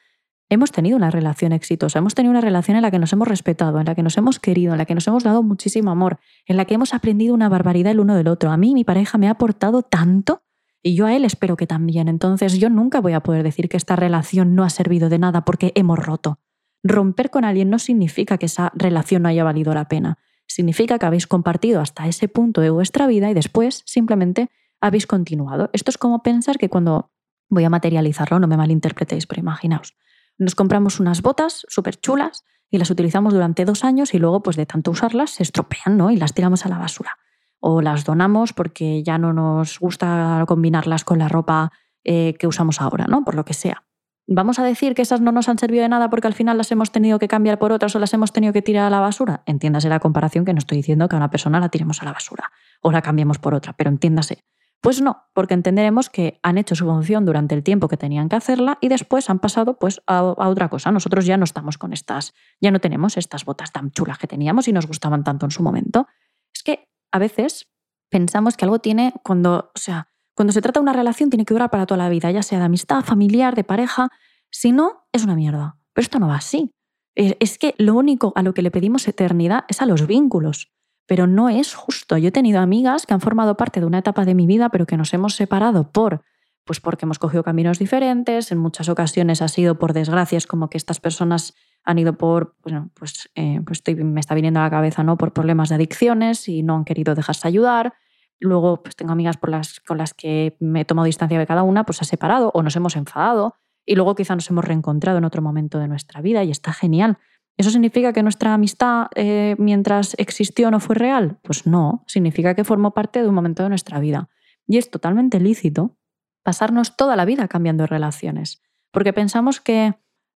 hemos 0.49 0.71
tenido 0.71 0.97
una 0.97 1.11
relación 1.11 1.53
exitosa, 1.53 1.99
hemos 1.99 2.15
tenido 2.15 2.31
una 2.31 2.41
relación 2.41 2.77
en 2.77 2.83
la 2.83 2.91
que 2.91 2.99
nos 2.99 3.13
hemos 3.13 3.29
respetado, 3.29 3.81
en 3.81 3.87
la 3.87 3.95
que 3.95 4.03
nos 4.03 4.17
hemos 4.19 4.39
querido, 4.39 4.73
en 4.73 4.79
la 4.79 4.85
que 4.85 4.95
nos 4.95 5.07
hemos 5.09 5.25
dado 5.25 5.43
muchísimo 5.43 5.91
amor, 5.91 6.19
en 6.47 6.57
la 6.57 6.65
que 6.65 6.75
hemos 6.75 6.95
aprendido 6.95 7.35
una 7.35 7.49
barbaridad 7.49 7.93
el 7.93 8.01
uno 8.01 8.15
del 8.15 8.29
otro. 8.29 8.51
A 8.51 8.57
mí 8.57 8.75
mi 8.75 8.85
pareja 8.85 9.19
me 9.19 9.29
ha 9.29 9.33
aportado 9.33 9.83
tanto 9.83 10.43
y 10.87 10.95
yo 10.95 11.07
a 11.07 11.17
él 11.17 11.25
espero 11.25 11.57
que 11.57 11.67
también. 11.67 12.07
Entonces 12.07 12.61
yo 12.61 12.71
nunca 12.71 13.01
voy 13.01 13.13
a 13.13 13.21
poder 13.21 13.43
decir 13.43 13.69
que 13.69 13.77
esta 13.77 13.97
relación 13.97 14.55
no 14.55 14.63
ha 14.63 14.71
servido 14.71 15.09
de 15.09 15.19
nada 15.19 15.45
porque 15.45 15.73
hemos 15.75 15.99
roto. 15.99 16.39
Romper 16.85 17.31
con 17.31 17.45
alguien 17.45 17.71
no 17.71 17.81
significa 17.81 18.39
que 18.39 18.47
esa 18.47 18.71
relación 18.73 19.23
no 19.23 19.29
haya 19.29 19.43
valido 19.43 19.75
la 19.75 19.89
pena. 19.89 20.19
Significa 20.47 21.01
que 21.01 21.07
habéis 21.07 21.27
compartido 21.27 21.81
hasta 21.81 22.07
ese 22.07 22.29
punto 22.29 22.61
de 22.61 22.71
vuestra 22.71 23.09
vida 23.09 23.29
y 23.29 23.35
después 23.35 23.83
simplemente 23.85 24.49
habéis 24.81 25.09
continuado. 25.09 25.71
Esto 25.73 25.91
es 25.91 25.99
como 25.99 26.23
pensar 26.23 26.57
que 26.57 26.69
cuando 26.69 27.11
voy 27.49 27.65
a 27.65 27.71
materializarlo, 27.71 28.39
no 28.39 28.47
me 28.47 28.57
malinterpretéis, 28.57 29.27
pero 29.27 29.41
imaginaos, 29.41 29.97
nos 30.39 30.55
compramos 30.55 31.01
unas 31.01 31.21
botas 31.21 31.67
súper 31.69 31.97
chulas 31.97 32.45
y 32.71 32.79
las 32.79 32.93
utilizamos 32.93 33.35
durante 33.35 33.65
dos 33.65 33.83
años 33.83 34.15
y 34.15 34.21
luego, 34.21 34.45
pues 34.45 34.55
de 34.55 34.67
tanto 34.67 34.93
usarlas, 34.93 35.31
se 35.31 35.43
estropean 35.43 35.97
¿no? 35.97 36.13
y 36.13 36.17
las 36.17 36.33
tiramos 36.33 36.65
a 36.65 36.69
la 36.69 36.79
basura. 36.79 37.17
O 37.61 37.81
las 37.81 38.05
donamos 38.05 38.53
porque 38.53 39.03
ya 39.03 39.19
no 39.19 39.33
nos 39.33 39.79
gusta 39.79 40.45
combinarlas 40.47 41.05
con 41.05 41.19
la 41.19 41.29
ropa 41.29 41.73
eh, 42.05 42.35
que 42.39 42.47
usamos 42.47 42.81
ahora, 42.81 43.07
¿no? 43.09 43.25
Por 43.25 43.35
lo 43.35 43.45
que 43.45 43.55
sea. 43.55 43.83
¿Vamos 44.29 44.59
a 44.59 44.65
decir 44.65 44.95
que 44.95 45.03
esas 45.03 45.21
no 45.21 45.31
nos 45.31 45.49
han 45.49 45.57
servido 45.57 45.83
de 45.83 45.89
nada 45.89 46.11
porque 46.11 46.27
al 46.27 46.35
final 46.35 46.59
las 46.59 46.73
hemos 46.73 46.91
tenido 46.91 47.21
que 47.21 47.29
cambiar 47.29 47.61
por 47.61 47.71
otras 47.71 47.95
o 47.95 48.01
las 48.01 48.13
hemos 48.13 48.33
tenido 48.33 48.53
que 48.53 48.61
tirar 48.61 48.87
a 48.87 48.91
la 48.91 48.99
basura? 48.99 49.43
Entiéndase 49.47 49.89
la 49.89 50.01
comparación 50.01 50.45
que 50.45 50.53
no 50.53 50.59
estoy 50.59 50.79
diciendo 50.79 51.09
que 51.09 51.15
a 51.15 51.19
una 51.19 51.31
persona 51.31 51.61
la 51.61 51.69
tiremos 51.69 52.03
a 52.03 52.07
la 52.07 52.13
basura 52.13 52.51
o 52.83 52.91
la 52.91 53.03
cambiemos 53.03 53.39
por 53.39 53.55
otra, 53.55 53.75
pero 53.75 53.89
entiéndase. 53.89 54.43
Pues 54.81 55.01
no, 55.01 55.25
porque 55.33 55.55
entenderemos 55.55 56.11
que 56.11 56.41
han 56.43 56.59
hecho 56.59 56.75
su 56.75 56.85
función 56.85 57.25
durante 57.25 57.55
el 57.55 57.63
tiempo 57.63 57.87
que 57.89 57.97
tenían 57.97 58.29
que 58.29 58.37
hacerla 58.37 58.79
y 58.81 58.89
después 58.89 59.31
han 59.31 59.39
pasado 59.39 59.79
pues 59.79 60.03
a, 60.09 60.19
a, 60.19 60.49
otra 60.49 60.69
cosa. 60.69 60.91
Nosotros 60.91 61.25
ya 61.25 61.37
no 61.37 61.45
estamos 61.45 61.79
con 61.79 61.93
estas, 61.93 62.35
ya 62.61 62.73
no 62.73 62.81
tenemos 62.81 63.17
estas 63.17 63.45
botas 63.45 63.73
tan 63.73 63.93
chulas 63.93 64.19
que 64.19 64.27
teníamos 64.27 64.67
y 64.67 64.73
nos 64.73 64.87
gustaban 64.87 65.23
tanto 65.23 65.47
en 65.47 65.51
su 65.51 65.63
momento. 65.63 66.09
Es 66.53 66.65
que 66.65 66.89
a 67.13 67.19
veces 67.19 67.69
pensamos 68.11 68.57
que 68.57 68.65
algo 68.65 68.79
tiene 68.79 69.15
cuando, 69.23 69.71
o 69.75 69.79
sea, 69.79 70.09
cuando 70.35 70.53
se 70.53 70.61
trata 70.61 70.81
de 70.81 70.83
una 70.83 70.93
relación 70.93 71.31
tiene 71.31 71.45
que 71.45 71.55
durar 71.55 71.71
para 71.71 71.87
toda 71.87 71.99
la 71.99 72.09
vida, 72.09 72.31
ya 72.31 72.43
sea 72.43 72.59
de 72.59 72.67
amistad, 72.67 73.03
familiar, 73.03 73.55
de 73.55 73.65
pareja. 73.65 74.11
Si 74.51 74.71
no, 74.71 75.07
es 75.13 75.25
una 75.25 75.35
mierda. 75.35 75.79
Pero 75.93 76.05
esto 76.05 76.19
no 76.19 76.29
va 76.29 76.37
así. 76.37 76.73
Es 77.15 77.57
que 77.57 77.75
lo 77.79 77.95
único 77.95 78.35
a 78.37 78.43
lo 78.43 78.53
que 78.53 78.61
le 78.61 78.71
pedimos 78.71 79.09
eternidad 79.09 79.65
es 79.69 79.81
a 79.81 79.87
los 79.87 80.07
vínculos. 80.07 80.71
Pero 81.07 81.27
no 81.27 81.49
es 81.49 81.75
justo. 81.75 82.19
Yo 82.19 82.29
he 82.29 82.33
tenido 82.33 82.61
amigas 82.61 83.07
que 83.07 83.15
han 83.15 83.23
formado 83.23 83.57
parte 83.57 83.81
de 83.81 83.87
una 83.87 83.99
etapa 83.99 84.27
de 84.27 84.35
mi 84.35 84.47
vida, 84.47 84.69
pero 84.69 84.87
que 84.87 84.99
nos 84.99 85.15
hemos 85.15 85.35
separado 85.35 85.91
por, 85.91 86.23
pues 86.65 86.81
porque 86.81 87.07
hemos 87.07 87.19
cogido 87.19 87.43
caminos 87.43 87.79
diferentes. 87.79 88.53
En 88.53 88.59
muchas 88.59 88.91
ocasiones 88.91 89.41
ha 89.41 89.49
sido 89.49 89.79
por 89.79 89.95
desgracias, 89.95 90.47
como 90.47 90.69
que 90.69 90.77
estas 90.77 91.01
personas 91.01 91.55
han 91.87 91.99
ido 91.99 92.19
por, 92.19 92.55
bueno, 92.63 92.91
pues, 92.95 93.31
eh, 93.35 93.61
pues 93.65 93.83
me 93.97 94.21
está 94.21 94.35
viniendo 94.35 94.61
a 94.61 94.65
la 94.65 94.71
cabeza, 94.71 95.03
¿no? 95.03 95.17
Por 95.17 95.33
problemas 95.33 95.71
de 95.71 95.77
adicciones 95.77 96.49
y 96.49 96.63
no 96.63 96.77
han 96.77 96.85
querido 96.85 97.15
dejarse 97.15 97.49
ayudar. 97.49 97.95
Luego, 98.39 98.83
pues 98.83 98.97
tengo 98.97 99.13
amigas 99.13 99.39
con 99.39 99.99
las 99.99 100.13
que 100.13 100.57
me 100.61 100.83
he 100.83 100.85
tomado 100.85 101.07
distancia 101.07 101.39
de 101.39 101.47
cada 101.47 101.63
una, 101.63 101.85
pues 101.85 102.03
ha 102.03 102.05
separado 102.05 102.51
o 102.53 102.63
nos 102.63 102.77
hemos 102.77 102.97
enfadado 102.97 103.55
y 103.87 103.95
luego 103.95 104.15
quizá 104.15 104.35
nos 104.35 104.51
hemos 104.51 104.65
reencontrado 104.65 105.17
en 105.17 105.25
otro 105.25 105.41
momento 105.41 105.79
de 105.79 105.89
nuestra 105.89 106.21
vida 106.21 106.45
y 106.45 106.51
está 106.51 106.73
genial. 106.73 107.19
¿Eso 107.57 107.71
significa 107.71 108.13
que 108.13 108.23
nuestra 108.23 108.53
amistad 108.53 109.07
eh, 109.15 109.57
mientras 109.59 110.15
existió 110.19 110.71
no 110.71 110.81
fue 110.81 110.97
real? 110.97 111.39
Pues 111.43 111.67
no, 111.67 112.05
significa 112.07 112.55
que 112.55 112.65
formó 112.65 112.93
parte 112.93 113.23
de 113.23 113.29
un 113.29 113.35
momento 113.35 113.63
de 113.63 113.71
nuestra 113.71 113.99
vida. 113.99 114.29
Y 114.67 114.77
es 114.77 114.91
totalmente 114.91 115.41
lícito 115.41 115.97
pasarnos 116.43 116.97
toda 116.97 117.17
la 117.17 117.25
vida 117.25 117.49
cambiando 117.49 117.87
relaciones, 117.87 118.63
porque 118.91 119.13
pensamos 119.13 119.61
que, 119.61 119.95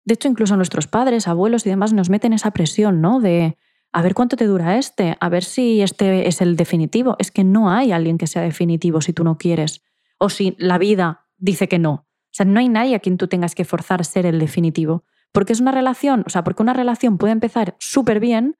de 0.08 0.14
hecho, 0.14 0.26
incluso 0.26 0.56
nuestros 0.56 0.86
padres, 0.86 1.28
abuelos 1.28 1.66
y 1.66 1.68
demás 1.68 1.92
nos 1.92 2.08
meten 2.08 2.32
esa 2.32 2.50
presión, 2.50 3.02
¿no? 3.02 3.20
De, 3.20 3.58
a 3.92 4.00
ver 4.00 4.14
cuánto 4.14 4.38
te 4.38 4.46
dura 4.46 4.78
este, 4.78 5.18
a 5.20 5.28
ver 5.28 5.44
si 5.44 5.82
este 5.82 6.26
es 6.26 6.40
el 6.40 6.56
definitivo. 6.56 7.14
Es 7.18 7.30
que 7.30 7.44
no 7.44 7.70
hay 7.70 7.92
alguien 7.92 8.16
que 8.16 8.26
sea 8.26 8.40
definitivo 8.40 9.02
si 9.02 9.12
tú 9.12 9.22
no 9.22 9.36
quieres 9.36 9.82
o 10.16 10.30
si 10.30 10.56
la 10.58 10.78
vida 10.78 11.26
dice 11.36 11.68
que 11.68 11.78
no. 11.78 11.92
O 11.92 12.30
sea, 12.30 12.46
no 12.46 12.58
hay 12.58 12.70
nadie 12.70 12.94
a 12.94 13.00
quien 13.00 13.18
tú 13.18 13.28
tengas 13.28 13.54
que 13.54 13.66
forzar 13.66 14.02
ser 14.02 14.24
el 14.24 14.38
definitivo. 14.38 15.04
Porque 15.30 15.52
es 15.52 15.60
una 15.60 15.72
relación, 15.72 16.24
o 16.26 16.30
sea, 16.30 16.42
porque 16.42 16.62
una 16.62 16.72
relación 16.72 17.18
puede 17.18 17.34
empezar 17.34 17.76
súper 17.78 18.18
bien 18.18 18.56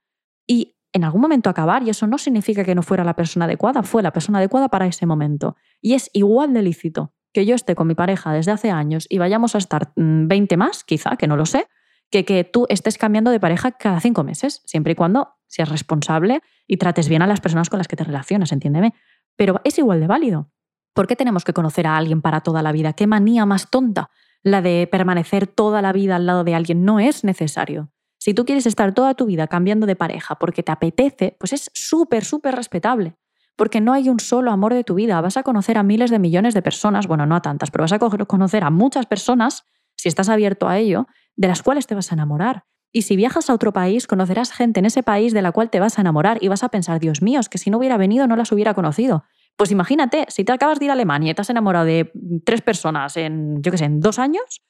y 0.46 0.76
en 0.92 1.04
algún 1.04 1.22
momento 1.22 1.48
acabar, 1.48 1.82
y 1.82 1.88
eso 1.88 2.06
no 2.06 2.18
significa 2.18 2.62
que 2.62 2.74
no 2.74 2.82
fuera 2.82 3.04
la 3.04 3.16
persona 3.16 3.46
adecuada, 3.46 3.82
fue 3.82 4.02
la 4.02 4.12
persona 4.12 4.36
adecuada 4.36 4.68
para 4.68 4.86
ese 4.86 5.06
momento. 5.06 5.56
Y 5.80 5.94
es 5.94 6.10
igual 6.12 6.52
de 6.52 6.60
lícito 6.60 7.14
que 7.32 7.46
yo 7.46 7.54
esté 7.54 7.74
con 7.74 7.86
mi 7.86 7.94
pareja 7.94 8.32
desde 8.32 8.52
hace 8.52 8.70
años 8.70 9.06
y 9.08 9.18
vayamos 9.18 9.54
a 9.54 9.58
estar 9.58 9.92
20 9.96 10.56
mm, 10.56 10.58
más, 10.58 10.84
quizá, 10.84 11.16
que 11.16 11.26
no 11.26 11.36
lo 11.36 11.46
sé, 11.46 11.68
que 12.10 12.24
que 12.24 12.44
tú 12.44 12.66
estés 12.68 12.98
cambiando 12.98 13.30
de 13.30 13.40
pareja 13.40 13.72
cada 13.72 14.00
cinco 14.00 14.24
meses, 14.24 14.62
siempre 14.64 14.92
y 14.92 14.96
cuando 14.96 15.34
seas 15.46 15.68
responsable 15.68 16.40
y 16.66 16.76
trates 16.76 17.08
bien 17.08 17.22
a 17.22 17.26
las 17.26 17.40
personas 17.40 17.68
con 17.70 17.78
las 17.78 17.88
que 17.88 17.96
te 17.96 18.04
relacionas, 18.04 18.52
entiéndeme. 18.52 18.94
Pero 19.36 19.60
es 19.64 19.78
igual 19.78 20.00
de 20.00 20.06
válido. 20.06 20.50
¿Por 20.94 21.06
qué 21.06 21.16
tenemos 21.16 21.44
que 21.44 21.52
conocer 21.52 21.86
a 21.86 21.96
alguien 21.96 22.22
para 22.22 22.40
toda 22.40 22.62
la 22.62 22.72
vida? 22.72 22.92
¿Qué 22.92 23.06
manía 23.06 23.46
más 23.46 23.70
tonta 23.70 24.10
la 24.42 24.62
de 24.62 24.88
permanecer 24.90 25.46
toda 25.46 25.82
la 25.82 25.92
vida 25.92 26.16
al 26.16 26.26
lado 26.26 26.44
de 26.44 26.54
alguien? 26.54 26.84
No 26.84 26.98
es 26.98 27.24
necesario. 27.24 27.90
Si 28.18 28.34
tú 28.34 28.44
quieres 28.44 28.66
estar 28.66 28.92
toda 28.94 29.14
tu 29.14 29.26
vida 29.26 29.46
cambiando 29.46 29.86
de 29.86 29.96
pareja 29.96 30.34
porque 30.36 30.62
te 30.62 30.72
apetece, 30.72 31.36
pues 31.38 31.52
es 31.52 31.70
súper, 31.72 32.24
súper 32.24 32.56
respetable. 32.56 33.14
Porque 33.58 33.80
no 33.80 33.92
hay 33.92 34.08
un 34.08 34.20
solo 34.20 34.52
amor 34.52 34.72
de 34.72 34.84
tu 34.84 34.94
vida. 34.94 35.20
Vas 35.20 35.36
a 35.36 35.42
conocer 35.42 35.78
a 35.78 35.82
miles 35.82 36.12
de 36.12 36.20
millones 36.20 36.54
de 36.54 36.62
personas, 36.62 37.08
bueno, 37.08 37.26
no 37.26 37.34
a 37.34 37.42
tantas, 37.42 37.72
pero 37.72 37.82
vas 37.82 37.92
a 37.92 37.98
conocer 37.98 38.62
a 38.62 38.70
muchas 38.70 39.06
personas, 39.06 39.64
si 39.96 40.08
estás 40.08 40.28
abierto 40.28 40.68
a 40.68 40.78
ello, 40.78 41.08
de 41.34 41.48
las 41.48 41.64
cuales 41.64 41.88
te 41.88 41.96
vas 41.96 42.12
a 42.12 42.14
enamorar. 42.14 42.64
Y 42.92 43.02
si 43.02 43.16
viajas 43.16 43.50
a 43.50 43.54
otro 43.54 43.72
país, 43.72 44.06
conocerás 44.06 44.52
gente 44.52 44.78
en 44.78 44.86
ese 44.86 45.02
país 45.02 45.32
de 45.34 45.42
la 45.42 45.50
cual 45.50 45.70
te 45.70 45.80
vas 45.80 45.98
a 45.98 46.02
enamorar 46.02 46.38
y 46.40 46.46
vas 46.46 46.62
a 46.62 46.68
pensar, 46.68 47.00
Dios 47.00 47.20
mío, 47.20 47.40
es 47.40 47.48
que 47.48 47.58
si 47.58 47.68
no 47.68 47.78
hubiera 47.78 47.96
venido 47.96 48.28
no 48.28 48.36
las 48.36 48.52
hubiera 48.52 48.74
conocido. 48.74 49.24
Pues 49.56 49.72
imagínate, 49.72 50.24
si 50.28 50.44
te 50.44 50.52
acabas 50.52 50.78
de 50.78 50.84
ir 50.84 50.90
a 50.92 50.94
Alemania 50.94 51.32
y 51.32 51.34
te 51.34 51.42
has 51.42 51.50
enamorado 51.50 51.84
de 51.84 52.12
tres 52.44 52.62
personas 52.62 53.16
en, 53.16 53.60
yo 53.60 53.72
qué 53.72 53.78
sé, 53.78 53.86
en 53.86 53.98
dos 53.98 54.20
años, 54.20 54.62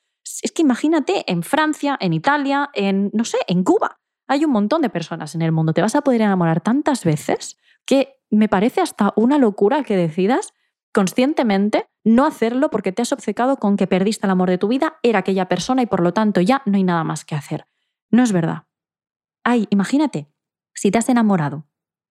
es 0.43 0.51
que 0.51 0.63
imagínate 0.63 1.31
en 1.31 1.43
Francia, 1.43 1.99
en 2.01 2.15
Italia, 2.15 2.71
en, 2.73 3.11
no 3.13 3.25
sé, 3.25 3.37
en 3.47 3.65
Cuba. 3.65 4.01
Hay 4.27 4.47
un 4.47 4.51
montón 4.51 4.81
de 4.81 4.89
personas 4.89 5.35
en 5.35 5.43
el 5.43 5.53
mundo. 5.53 5.75
Te 5.75 5.83
vas 5.83 5.95
a 5.95 6.01
poder 6.01 6.23
enamorar 6.23 6.63
tantas 6.63 7.05
veces 7.05 7.59
que 7.85 8.18
me 8.31 8.49
parece 8.49 8.81
hasta 8.81 9.13
una 9.17 9.39
locura 9.39 9.83
que 9.83 9.97
decidas 9.97 10.53
conscientemente 10.93 11.87
no 12.05 12.27
hacerlo 12.27 12.71
porque 12.71 12.93
te 12.93 13.03
has 13.03 13.13
obcecado 13.13 13.57
con 13.59 13.77
que 13.77 13.87
perdiste 13.87 14.27
el 14.27 14.31
amor 14.31 14.51
de 14.51 14.59
tu 14.59 14.69
vida, 14.69 14.99
era 15.03 15.21
aquella 15.21 15.49
persona 15.49 15.83
y 15.83 15.87
por 15.87 16.01
lo 16.01 16.13
tanto 16.13 16.41
ya 16.41 16.63
no 16.67 16.77
hay 16.77 16.85
nada 16.85 17.05
más 17.05 17.25
que 17.25 17.35
hacer. 17.35 17.67
No 18.11 18.23
es 18.23 18.33
verdad. 18.33 18.65
Ay, 19.45 19.67
imagínate, 19.71 20.29
si 20.75 20.91
te 20.91 20.99
has 20.99 21.09
enamorado 21.09 21.67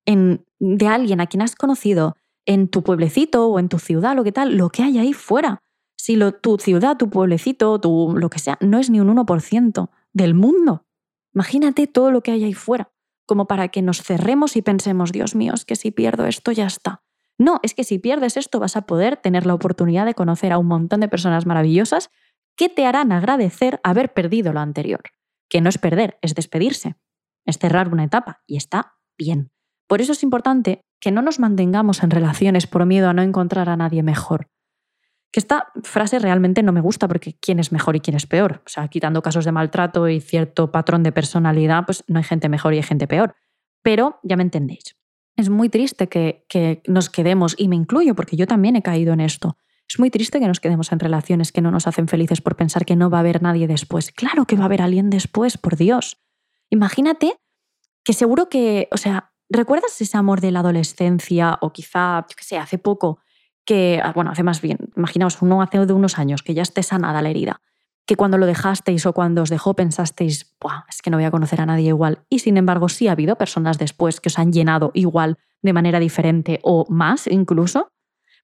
en, 0.05 0.45
de 0.59 0.87
alguien 0.87 1.21
a 1.21 1.27
quien 1.27 1.41
has 1.41 1.55
conocido 1.55 2.15
en 2.45 2.69
tu 2.69 2.83
pueblecito 2.83 3.47
o 3.47 3.59
en 3.59 3.69
tu 3.69 3.79
ciudad, 3.79 4.15
lo 4.15 4.23
que 4.23 4.31
tal, 4.31 4.55
lo 4.55 4.69
que 4.69 4.83
hay 4.83 4.97
ahí 4.99 5.13
fuera. 5.13 5.61
Si 5.97 6.15
lo, 6.15 6.31
tu 6.31 6.57
ciudad, 6.57 6.97
tu 6.97 7.09
pueblecito, 7.09 7.79
tu, 7.81 8.15
lo 8.17 8.29
que 8.29 8.39
sea, 8.39 8.57
no 8.61 8.79
es 8.79 8.89
ni 8.89 8.99
un 8.99 9.15
1% 9.15 9.89
del 10.13 10.33
mundo. 10.33 10.85
Imagínate 11.33 11.87
todo 11.87 12.11
lo 12.11 12.21
que 12.21 12.31
hay 12.31 12.43
ahí 12.45 12.53
fuera, 12.53 12.91
como 13.27 13.45
para 13.45 13.67
que 13.67 13.83
nos 13.83 14.01
cerremos 14.01 14.55
y 14.55 14.63
pensemos, 14.63 15.11
Dios 15.11 15.35
mío, 15.35 15.53
es 15.53 15.65
que 15.65 15.75
si 15.75 15.91
pierdo 15.91 16.25
esto 16.25 16.51
ya 16.51 16.65
está. 16.65 17.03
No, 17.37 17.59
es 17.61 17.75
que 17.75 17.83
si 17.83 17.99
pierdes 17.99 18.37
esto 18.37 18.59
vas 18.59 18.75
a 18.75 18.87
poder 18.87 19.17
tener 19.17 19.45
la 19.45 19.53
oportunidad 19.53 20.05
de 20.05 20.15
conocer 20.15 20.51
a 20.51 20.57
un 20.57 20.65
montón 20.65 21.01
de 21.01 21.07
personas 21.07 21.45
maravillosas 21.45 22.09
que 22.55 22.69
te 22.69 22.87
harán 22.87 23.11
agradecer 23.11 23.79
haber 23.83 24.13
perdido 24.13 24.53
lo 24.53 24.59
anterior. 24.59 25.01
Que 25.49 25.61
no 25.61 25.69
es 25.69 25.77
perder, 25.77 26.17
es 26.21 26.33
despedirse, 26.33 26.95
es 27.45 27.59
cerrar 27.59 27.89
una 27.93 28.05
etapa 28.05 28.41
y 28.47 28.57
está 28.57 28.95
bien. 29.17 29.51
Por 29.87 30.01
eso 30.01 30.13
es 30.13 30.23
importante 30.23 30.81
que 30.99 31.11
no 31.11 31.21
nos 31.21 31.39
mantengamos 31.39 32.01
en 32.01 32.09
relaciones 32.09 32.65
por 32.65 32.85
miedo 32.85 33.09
a 33.09 33.13
no 33.13 33.21
encontrar 33.21 33.69
a 33.69 33.77
nadie 33.77 34.01
mejor. 34.01 34.49
Que 35.31 35.39
esta 35.39 35.67
frase 35.83 36.19
realmente 36.19 36.63
no 36.63 36.71
me 36.71 36.81
gusta 36.81 37.07
porque 37.07 37.37
quién 37.39 37.59
es 37.59 37.71
mejor 37.71 37.95
y 37.95 37.99
quién 37.99 38.15
es 38.15 38.25
peor. 38.25 38.61
O 38.65 38.69
sea, 38.69 38.87
quitando 38.87 39.21
casos 39.21 39.45
de 39.45 39.51
maltrato 39.51 40.07
y 40.07 40.21
cierto 40.21 40.71
patrón 40.71 41.03
de 41.03 41.11
personalidad, 41.11 41.85
pues 41.85 42.03
no 42.07 42.17
hay 42.17 42.23
gente 42.23 42.49
mejor 42.49 42.73
y 42.73 42.77
hay 42.77 42.83
gente 42.83 43.07
peor. 43.07 43.35
Pero 43.83 44.19
ya 44.23 44.37
me 44.37 44.43
entendéis 44.43 44.97
es 45.37 45.49
muy 45.49 45.69
triste 45.69 46.09
que, 46.09 46.81
nos 46.87 47.09
quedemos, 47.09 47.55
y 47.57 47.67
me 47.67 47.75
incluyo 47.75 48.15
porque 48.15 48.35
yo 48.35 48.47
también 48.47 48.75
he 48.75 48.81
caído 48.81 49.13
en 49.13 49.21
esto, 49.21 49.55
es 49.87 49.99
muy 49.99 50.09
triste 50.09 50.39
que 50.39 50.47
nos 50.47 50.59
quedemos 50.59 50.91
en 50.91 50.99
relaciones 50.99 51.53
que 51.53 51.61
no 51.61 51.71
nos 51.71 51.87
hacen 51.87 52.09
felices 52.09 52.41
por 52.41 52.57
pensar 52.57 52.83
que 52.83 52.97
no 52.97 53.09
va 53.09 53.19
a 53.19 53.21
haber 53.21 53.41
nadie 53.41 53.67
después. 53.67 54.11
Claro 54.11 54.43
que 54.43 54.57
va 54.57 54.63
a 54.63 54.65
haber 54.65 54.81
alguien 54.81 55.09
después, 55.09 55.57
por 55.57 55.77
Dios. 55.77 56.17
Imagínate 56.69 57.39
que 58.03 58.11
seguro 58.11 58.49
que, 58.49 58.89
o 58.91 58.97
sea, 58.97 59.31
¿recuerdas 59.47 60.01
ese 60.01 60.17
amor 60.17 60.41
de 60.41 60.51
la 60.51 60.59
adolescencia 60.59 61.57
o 61.61 61.71
quizá, 61.71 62.25
yo 62.27 62.35
qué 62.35 62.43
sé, 62.43 62.57
hace 62.57 62.77
poco, 62.77 63.19
que, 63.67 63.99
ah, 64.01 64.13
bueno, 64.13 64.31
hace 64.31 64.43
más 64.43 64.61
bien, 64.61 64.77
imaginaos, 64.95 65.41
uno 65.41 65.61
hace 65.61 65.85
de 65.85 65.93
unos 65.93 66.17
años 66.17 66.41
que 66.41 66.53
ya 66.53 66.61
esté 66.63 66.81
sanada 66.81 67.21
la 67.21 67.29
herida, 67.29 67.61
que 68.07 68.15
cuando 68.15 68.37
lo 68.37 68.45
dejasteis 68.45 69.05
o 69.05 69.11
cuando 69.11 69.41
os 69.41 69.49
dejó 69.49 69.75
pensasteis, 69.75 70.55
es 70.89 71.01
que 71.01 71.09
no 71.11 71.17
voy 71.17 71.25
a 71.25 71.31
conocer 71.31 71.59
a 71.59 71.65
nadie 71.65 71.89
igual. 71.89 72.23
Y 72.29 72.39
sin 72.39 72.55
embargo, 72.55 72.87
sí 72.87 73.09
ha 73.09 73.11
habido 73.11 73.35
personas 73.35 73.77
después 73.77 74.21
que 74.21 74.29
os 74.29 74.39
han 74.39 74.53
llenado 74.53 74.91
igual, 74.93 75.37
de 75.61 75.73
manera 75.73 75.99
diferente 75.99 76.61
o 76.63 76.85
más 76.89 77.27
incluso. 77.27 77.89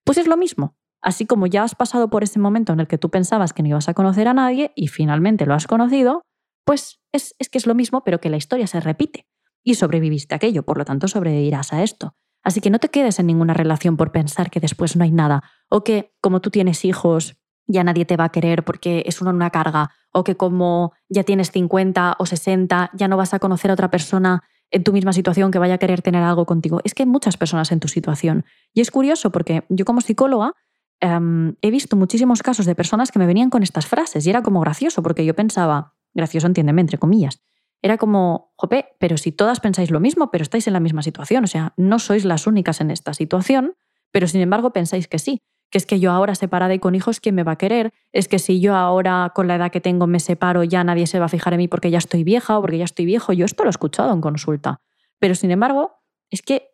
Pues 0.03 0.18
es 0.18 0.27
lo 0.27 0.36
mismo. 0.36 0.75
Así 1.01 1.25
como 1.25 1.48
ya 1.48 1.63
has 1.63 1.75
pasado 1.75 2.10
por 2.10 2.24
ese 2.24 2.39
momento 2.39 2.74
en 2.74 2.82
el 2.82 2.88
que 2.88 2.98
tú 2.98 3.10
pensabas 3.10 3.53
que 3.53 3.63
no 3.63 3.70
ibas 3.70 3.88
a 3.88 3.94
conocer 3.94 4.27
a 4.27 4.34
nadie 4.34 4.74
y 4.75 4.89
finalmente 4.89 5.46
lo 5.46 5.53
has 5.53 5.68
conocido, 5.68 6.24
pues 6.65 7.00
es, 7.13 7.34
es 7.39 7.48
que 7.48 7.58
es 7.58 7.65
lo 7.65 7.75
mismo, 7.75 8.03
pero 8.03 8.20
que 8.20 8.30
la 8.30 8.38
historia 8.38 8.68
se 8.68 8.82
repite. 8.82 9.25
Y 9.63 9.75
sobreviviste 9.75 10.36
a 10.36 10.38
aquello, 10.38 10.63
por 10.63 10.77
lo 10.77 10.84
tanto 10.84 11.08
sobrevivirás 11.08 11.72
a 11.72 11.84
esto. 11.84 12.15
Así 12.44 12.60
que 12.62 12.70
no 12.70 12.80
te 12.80 12.90
quedes 12.90 13.20
en 13.20 13.28
ninguna 13.28 13.54
relación 13.54 13.98
por 13.98 14.12
pensar 14.12 14.50
que 14.52 14.60
después 14.60 14.96
no 14.96 15.04
hay 15.04 15.12
nada, 15.12 15.44
o 15.70 15.84
que 15.84 16.14
como 16.22 16.42
tú 16.42 16.50
tienes 16.50 16.84
hijos, 16.86 17.38
ya 17.68 17.84
nadie 17.84 18.06
te 18.06 18.18
va 18.18 18.26
a 18.26 18.30
querer 18.30 18.64
porque 18.64 19.04
es 19.06 19.22
una, 19.22 19.50
carga, 19.50 19.92
o 20.12 20.24
que 20.24 20.36
como 20.36 20.94
ya 21.10 21.24
tienes 21.24 21.52
50 21.52 22.18
o 22.20 22.26
60, 22.26 22.92
ya 22.94 23.08
no 23.08 23.18
vas 23.18 23.34
a 23.34 23.40
conocer 23.40 23.72
a 23.72 23.74
otra 23.74 23.90
persona 23.90 24.44
en 24.70 24.84
tu 24.84 24.92
misma 24.92 25.14
situación 25.14 25.52
que 25.52 25.60
vaya 25.60 25.76
a 25.76 25.78
querer 25.78 26.02
tener 26.02 26.24
algo 26.24 26.46
contigo. 26.46 26.82
Es 26.84 26.94
que 26.94 27.04
hay 27.04 27.10
muchas 27.10 27.38
personas 27.38 27.72
en 27.72 27.80
tu 27.80 27.88
situación. 27.88 28.44
Y 28.74 28.82
es 28.82 28.92
curioso 28.92 29.32
porque 29.32 29.64
yo 29.70 29.86
como 29.86 30.02
psicóloga 30.02 30.54
em, 31.00 31.56
he 31.62 31.72
visto 31.72 31.96
muchísimos 31.96 32.42
casos 32.42 32.66
de 32.66 32.76
personas 32.76 33.12
que 33.12 33.20
me 33.20 33.28
venían 33.28 33.50
con 33.50 33.64
estas 33.64 33.86
frases 33.86 34.26
y 34.26 34.30
era 34.30 34.42
como 34.42 34.60
gracioso 34.60 35.04
porque 35.04 35.26
yo 35.26 35.36
pensaba, 35.36 35.94
gracioso 36.14 36.48
entiéndeme, 36.48 36.82
entre 36.82 36.98
comillas. 36.98 37.42
Era 37.84 37.98
como, 37.98 38.54
jope, 38.56 38.96
pero 38.98 39.18
si 39.18 39.34
todas 39.34 39.60
pensáis 39.60 39.92
lo 39.92 40.00
mismo, 40.00 40.32
pero 40.32 40.42
estáis 40.42 40.66
en 40.68 40.74
la 40.74 40.80
misma 40.80 41.04
situación, 41.04 41.44
o 41.44 41.48
sea, 41.48 41.74
no 41.78 42.00
sois 42.00 42.24
las 42.24 42.48
únicas 42.48 42.82
en 42.82 42.90
esta 42.90 43.13
situación, 43.13 43.75
pero 44.10 44.25
sin 44.25 44.42
embargo 44.42 44.72
pensáis 44.72 45.08
que 45.10 45.20
sí, 45.20 45.42
que 45.70 45.78
es 45.80 45.86
que 45.86 46.00
yo 46.00 46.12
ahora 46.12 46.34
separada 46.34 46.74
y 46.74 46.80
con 46.80 46.96
hijos, 46.96 47.20
¿quién 47.20 47.36
me 47.36 47.44
va 47.44 47.52
a 47.52 47.58
querer? 47.58 47.92
Es 48.13 48.30
que 48.30 48.40
si 48.40 48.62
yo 48.62 48.75
ahora 48.75 49.34
con 49.36 49.48
la 49.48 49.56
edad 49.56 49.70
que 49.70 49.82
tengo 49.82 50.08
me 50.08 50.22
separo, 50.22 50.63
ya 50.63 50.84
nadie 50.84 51.08
se 51.08 51.20
va 51.20 51.25
a 51.25 51.30
fijar 51.30 51.54
en 51.54 51.58
mí 51.58 51.68
porque 51.68 51.92
ya 51.92 51.98
estoy 51.98 52.24
vieja 52.24 52.58
o 52.58 52.62
porque 52.62 52.78
ya 52.78 52.86
estoy 52.86 53.06
viejo. 53.06 53.34
Yo 53.34 53.44
esto 53.46 53.63
lo 53.63 53.70
he 53.70 53.72
escuchado 53.72 54.13
en 54.13 54.22
consulta. 54.22 54.80
Pero 55.20 55.36
sin 55.36 55.52
embargo, 55.52 55.96
es 56.30 56.42
que 56.42 56.70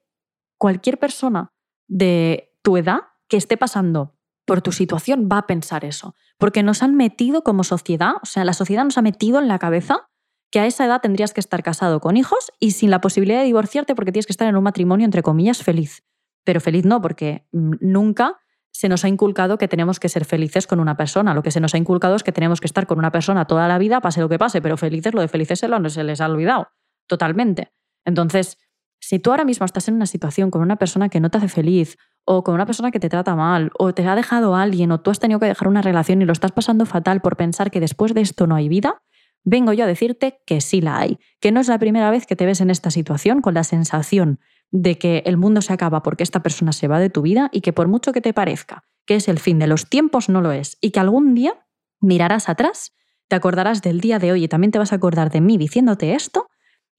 cualquier 0.57 0.99
persona 0.99 1.53
de 1.87 2.53
tu 2.61 2.77
edad 2.77 2.99
que 3.27 3.37
esté 3.37 3.57
pasando 3.57 4.15
por 4.45 4.61
tu 4.61 4.71
situación 4.71 5.29
va 5.31 5.39
a 5.39 5.47
pensar 5.47 5.85
eso, 5.85 6.13
porque 6.37 6.61
nos 6.61 6.83
han 6.83 6.95
metido 6.95 7.43
como 7.43 7.63
sociedad, 7.63 8.13
o 8.21 8.25
sea, 8.25 8.43
la 8.43 8.53
sociedad 8.53 8.83
nos 8.83 8.97
ha 8.97 9.01
metido 9.01 9.39
en 9.39 9.47
la 9.47 9.59
cabeza 9.59 10.08
que 10.51 10.59
a 10.59 10.65
esa 10.65 10.85
edad 10.85 11.01
tendrías 11.01 11.33
que 11.33 11.39
estar 11.39 11.63
casado 11.63 11.99
con 11.99 12.17
hijos 12.17 12.51
y 12.59 12.71
sin 12.71 12.89
la 12.89 13.01
posibilidad 13.01 13.39
de 13.39 13.45
divorciarte 13.45 13.95
porque 13.95 14.11
tienes 14.11 14.25
que 14.25 14.33
estar 14.33 14.47
en 14.47 14.55
un 14.55 14.63
matrimonio, 14.63 15.05
entre 15.05 15.21
comillas, 15.21 15.63
feliz. 15.63 16.03
Pero 16.43 16.61
feliz 16.61 16.85
no, 16.85 17.01
porque 17.01 17.45
mm, 17.51 17.75
nunca 17.81 18.37
se 18.71 18.89
nos 18.89 19.03
ha 19.03 19.07
inculcado 19.07 19.57
que 19.57 19.67
tenemos 19.67 19.99
que 19.99 20.09
ser 20.09 20.25
felices 20.25 20.65
con 20.65 20.79
una 20.79 20.95
persona. 20.95 21.33
Lo 21.33 21.43
que 21.43 21.51
se 21.51 21.59
nos 21.59 21.73
ha 21.73 21.77
inculcado 21.77 22.15
es 22.15 22.23
que 22.23 22.31
tenemos 22.31 22.61
que 22.61 22.67
estar 22.67 22.87
con 22.87 22.97
una 22.97 23.11
persona 23.11 23.45
toda 23.45 23.67
la 23.67 23.77
vida, 23.77 24.01
pase 24.01 24.21
lo 24.21 24.29
que 24.29 24.39
pase, 24.39 24.61
pero 24.61 24.77
felices, 24.77 25.13
lo 25.13 25.21
de 25.21 25.27
felices 25.27 25.59
se, 25.59 25.67
lo, 25.67 25.89
se 25.89 26.03
les 26.03 26.21
ha 26.21 26.27
olvidado 26.27 26.69
totalmente. 27.07 27.73
Entonces, 28.05 28.57
si 29.01 29.19
tú 29.19 29.31
ahora 29.31 29.43
mismo 29.45 29.65
estás 29.65 29.87
en 29.87 29.95
una 29.95 30.05
situación 30.05 30.51
con 30.51 30.61
una 30.61 30.77
persona 30.77 31.09
que 31.09 31.19
no 31.19 31.29
te 31.29 31.39
hace 31.39 31.49
feliz, 31.49 31.97
o 32.25 32.43
con 32.43 32.53
una 32.53 32.65
persona 32.65 32.91
que 32.91 32.99
te 32.99 33.09
trata 33.09 33.35
mal, 33.35 33.71
o 33.77 33.93
te 33.93 34.05
ha 34.05 34.15
dejado 34.15 34.55
alguien, 34.55 34.91
o 34.91 34.99
tú 35.01 35.09
has 35.09 35.19
tenido 35.19 35.39
que 35.39 35.47
dejar 35.47 35.67
una 35.67 35.81
relación 35.81 36.21
y 36.21 36.25
lo 36.25 36.33
estás 36.33 36.51
pasando 36.51 36.85
fatal 36.85 37.21
por 37.21 37.37
pensar 37.37 37.71
que 37.71 37.79
después 37.79 38.13
de 38.13 38.21
esto 38.21 38.45
no 38.45 38.55
hay 38.55 38.69
vida, 38.69 39.01
vengo 39.43 39.73
yo 39.73 39.85
a 39.85 39.87
decirte 39.87 40.41
que 40.45 40.61
sí 40.61 40.81
la 40.81 40.99
hay, 40.99 41.19
que 41.39 41.51
no 41.51 41.59
es 41.59 41.67
la 41.67 41.79
primera 41.79 42.11
vez 42.11 42.25
que 42.25 42.35
te 42.35 42.45
ves 42.45 42.61
en 42.61 42.69
esta 42.69 42.91
situación 42.91 43.41
con 43.41 43.53
la 43.53 43.63
sensación 43.63 44.39
de 44.71 44.97
que 44.97 45.23
el 45.25 45.37
mundo 45.37 45.61
se 45.61 45.73
acaba 45.73 46.03
porque 46.03 46.23
esta 46.23 46.43
persona 46.43 46.71
se 46.71 46.87
va 46.87 46.99
de 46.99 47.09
tu 47.09 47.21
vida 47.21 47.49
y 47.51 47.61
que 47.61 47.73
por 47.73 47.87
mucho 47.87 48.11
que 48.11 48.21
te 48.21 48.33
parezca 48.33 48.83
que 49.09 49.15
es 49.15 49.27
el 49.27 49.39
fin 49.39 49.57
de 49.57 49.65
los 49.65 49.89
tiempos, 49.89 50.29
no 50.29 50.39
lo 50.39 50.51
es, 50.51 50.77
y 50.81 50.91
que 50.91 50.99
algún 50.99 51.33
día 51.33 51.65
mirarás 51.99 52.47
atrás, 52.47 52.93
te 53.27 53.35
acordarás 53.35 53.81
del 53.81 54.01
día 54.01 54.19
de 54.19 54.31
hoy 54.31 54.43
y 54.43 54.47
también 54.47 54.69
te 54.69 54.77
vas 54.77 54.91
a 54.91 54.97
acordar 54.97 55.31
de 55.31 55.41
mí 55.41 55.57
diciéndote 55.57 56.13
esto 56.13 56.47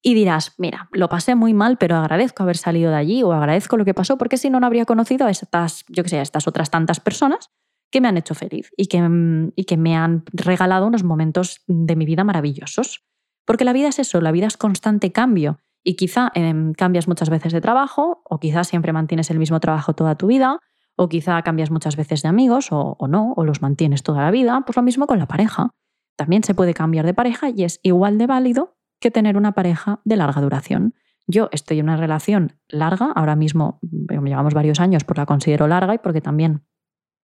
y 0.01 0.13
dirás, 0.13 0.53
mira, 0.57 0.89
lo 0.91 1.07
pasé 1.07 1.35
muy 1.35 1.53
mal, 1.53 1.77
pero 1.77 1.95
agradezco 1.95 2.43
haber 2.43 2.57
salido 2.57 2.91
de 2.91 2.97
allí 2.97 3.23
o 3.23 3.31
agradezco 3.31 3.77
lo 3.77 3.85
que 3.85 3.93
pasó 3.93 4.17
porque 4.17 4.35
si 4.35 4.49
no, 4.49 4.59
no 4.59 4.67
habría 4.67 4.83
conocido 4.83 5.25
a 5.25 5.29
estas, 5.29 5.85
yo 5.87 6.03
que 6.03 6.09
sé, 6.09 6.19
a 6.19 6.21
estas 6.21 6.49
otras 6.49 6.69
tantas 6.69 6.99
personas 6.99 7.49
que 7.91 8.01
me 8.01 8.07
han 8.07 8.17
hecho 8.17 8.33
feliz 8.33 8.71
y 8.77 8.87
que, 8.87 9.01
mm, 9.01 9.51
y 9.55 9.65
que 9.65 9.77
me 9.77 9.95
han 9.95 10.23
regalado 10.31 10.87
unos 10.87 11.03
momentos 11.03 11.61
de 11.67 11.95
mi 11.95 12.05
vida 12.05 12.23
maravillosos. 12.23 13.03
Porque 13.45 13.65
la 13.65 13.73
vida 13.73 13.89
es 13.89 13.99
eso, 13.99 14.21
la 14.21 14.31
vida 14.31 14.47
es 14.47 14.57
constante 14.57 15.11
cambio 15.11 15.59
y 15.83 15.95
quizá 15.95 16.31
em, 16.35 16.73
cambias 16.73 17.07
muchas 17.07 17.29
veces 17.29 17.53
de 17.53 17.61
trabajo 17.61 18.21
o 18.23 18.39
quizá 18.39 18.63
siempre 18.63 18.93
mantienes 18.93 19.29
el 19.29 19.39
mismo 19.39 19.59
trabajo 19.59 19.93
toda 19.93 20.15
tu 20.15 20.27
vida 20.27 20.59
o 20.95 21.09
quizá 21.09 21.41
cambias 21.41 21.71
muchas 21.71 21.95
veces 21.95 22.21
de 22.21 22.29
amigos 22.29 22.69
o, 22.71 22.95
no, 23.07 23.33
o 23.35 23.43
los 23.43 23.61
mantienes 23.61 24.03
toda 24.03 24.21
la 24.21 24.31
vida, 24.31 24.61
pues 24.65 24.75
lo 24.75 24.83
mismo 24.83 25.07
con 25.07 25.19
la 25.19 25.27
pareja. 25.27 25.71
También 26.15 26.43
se 26.43 26.53
puede 26.53 26.73
cambiar 26.73 27.05
de 27.05 27.13
pareja 27.13 27.49
y 27.49 27.63
es 27.63 27.79
igual 27.83 28.17
de 28.17 28.27
válido 28.27 28.77
que 28.99 29.09
tener 29.09 29.37
una 29.37 29.53
pareja 29.53 30.01
de 30.05 30.15
larga 30.17 30.41
duración. 30.41 30.93
Yo 31.27 31.49
estoy 31.51 31.79
en 31.79 31.85
una 31.85 31.97
relación 31.97 32.59
larga, 32.67 33.11
ahora 33.15 33.35
mismo 33.35 33.79
llevamos 33.81 34.53
varios 34.53 34.79
años, 34.79 35.03
porque 35.03 35.21
la 35.21 35.25
considero 35.25 35.67
larga 35.67 35.95
y 35.95 35.97
porque 35.97 36.21
también 36.21 36.63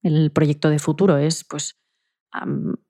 el 0.08 0.32
proyecto 0.32 0.70
de 0.70 0.80
futuro 0.80 1.18
es 1.18 1.44
pues 1.44 1.80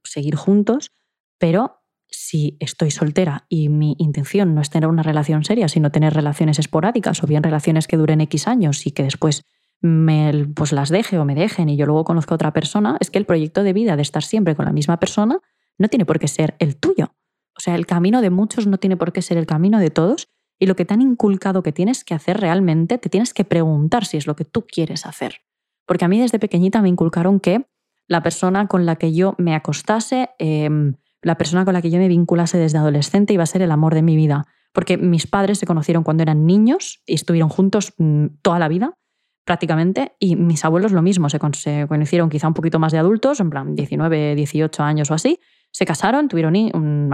seguir 0.04 0.36
juntos, 0.36 0.92
pero 1.38 1.82
si 2.10 2.58
estoy 2.60 2.92
soltera 2.92 3.46
y 3.50 3.70
mi 3.70 3.96
intención 4.00 4.56
no 4.56 4.62
es 4.62 4.70
tener 4.70 4.90
una 4.90 5.04
relación 5.04 5.44
seria, 5.44 5.68
sino 5.68 5.92
tener 5.92 6.14
relaciones 6.14 6.60
esporádicas 6.60 7.24
o 7.24 7.28
bien 7.28 7.44
relaciones 7.44 7.88
que 7.88 7.98
duren 7.98 8.22
X 8.22 8.48
años 8.48 8.86
y 8.88 8.92
que 8.92 9.04
después 9.04 9.44
me 9.82 10.48
pues 10.56 10.72
las 10.72 10.90
deje 10.90 11.20
o 11.20 11.26
me 11.26 11.36
dejen 11.36 11.70
y 11.70 11.78
yo 11.78 11.86
luego 11.86 12.04
conozco 12.04 12.34
a 12.34 12.36
otra 12.36 12.54
persona, 12.54 12.98
es 13.00 13.12
que 13.12 13.20
el 13.20 13.26
proyecto 13.26 13.64
de 13.64 13.74
vida 13.74 13.96
de 13.96 14.02
estar 14.02 14.24
siempre 14.24 14.56
con 14.56 14.66
la 14.66 14.72
misma 14.72 15.00
persona 15.00 15.40
no 15.78 15.88
tiene 15.90 16.06
por 16.06 16.20
qué 16.20 16.28
ser 16.28 16.56
el 16.60 16.78
tuyo. 16.78 17.14
O 17.56 17.60
sea, 17.60 17.76
el 17.76 17.86
camino 17.86 18.22
de 18.22 18.30
muchos 18.30 18.68
no 18.68 18.78
tiene 18.78 18.98
por 18.98 19.12
qué 19.14 19.22
ser 19.22 19.38
el 19.38 19.46
camino 19.46 19.80
de 19.80 19.90
todos 19.90 20.30
y 20.60 20.66
lo 20.66 20.76
que 20.76 20.86
te 20.86 20.94
han 20.94 21.02
inculcado 21.02 21.62
que 21.62 21.72
tienes 21.72 22.04
que 22.04 22.14
hacer 22.14 22.40
realmente, 22.40 22.98
te 22.98 23.10
tienes 23.10 23.34
que 23.34 23.46
preguntar 23.46 24.06
si 24.06 24.18
es 24.18 24.28
lo 24.28 24.36
que 24.36 24.46
tú 24.46 24.66
quieres 24.66 25.06
hacer. 25.06 25.42
Porque 25.88 26.06
a 26.06 26.08
mí 26.08 26.20
desde 26.20 26.38
pequeñita 26.38 26.82
me 26.84 26.90
inculcaron 26.90 27.40
que 27.40 27.66
la 28.08 28.22
persona 28.22 28.68
con 28.68 28.86
la 28.86 28.98
que 28.98 29.14
yo 29.14 29.34
me 29.40 29.56
acostase, 29.56 30.30
em, 30.38 30.96
la 31.22 31.36
persona 31.38 31.66
con 31.66 31.74
la 31.74 31.82
que 31.82 31.90
yo 31.90 31.98
me 31.98 32.08
vinculase 32.08 32.58
desde 32.58 32.78
adolescente 32.78 33.34
iba 33.34 33.44
a 33.44 33.48
ser 33.48 33.62
el 33.64 33.72
amor 33.72 33.96
de 33.96 34.02
mi 34.02 34.16
vida. 34.16 34.46
Porque 34.74 34.98
mis 34.98 35.26
padres 35.26 35.58
se 35.60 35.66
conocieron 35.66 36.04
cuando 36.04 36.24
eran 36.24 36.46
niños 36.46 37.02
y 37.06 37.16
estuvieron 37.16 37.50
juntos 37.50 37.94
mm, 37.98 38.28
toda 38.42 38.60
la 38.60 38.68
vida, 38.68 38.98
prácticamente, 39.44 40.14
y 40.20 40.36
mis 40.36 40.64
abuelos 40.66 40.92
lo 40.92 41.02
mismo, 41.02 41.30
se, 41.30 41.40
conocieron 41.40 42.30
quizá 42.30 42.48
un 42.50 42.54
poquito 42.54 42.80
más 42.80 42.92
de 42.92 42.98
adultos, 42.98 43.40
en 43.40 43.50
plan 43.50 43.76
19, 43.76 44.36
18 44.36 44.84
años 44.84 45.10
o 45.10 45.14
así, 45.14 45.40
se 45.72 45.86
casaron, 45.86 46.28
tuvieron 46.28 46.54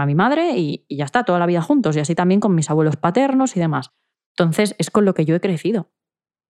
a 0.00 0.06
mi 0.06 0.14
madre 0.16 0.58
y, 0.58 0.84
y 0.88 0.96
ya 0.96 1.04
está, 1.04 1.22
toda 1.22 1.38
la 1.38 1.46
vida 1.46 1.62
juntos, 1.62 1.96
y 1.96 2.00
así 2.00 2.16
también 2.16 2.40
con 2.40 2.54
mis 2.54 2.70
abuelos 2.70 2.96
paternos 2.96 3.56
y 3.56 3.60
demás. 3.60 3.92
Entonces 4.36 4.74
es 4.78 4.90
con 4.90 5.04
lo 5.04 5.14
que 5.14 5.24
yo 5.24 5.36
he 5.36 5.40
crecido. 5.40 5.92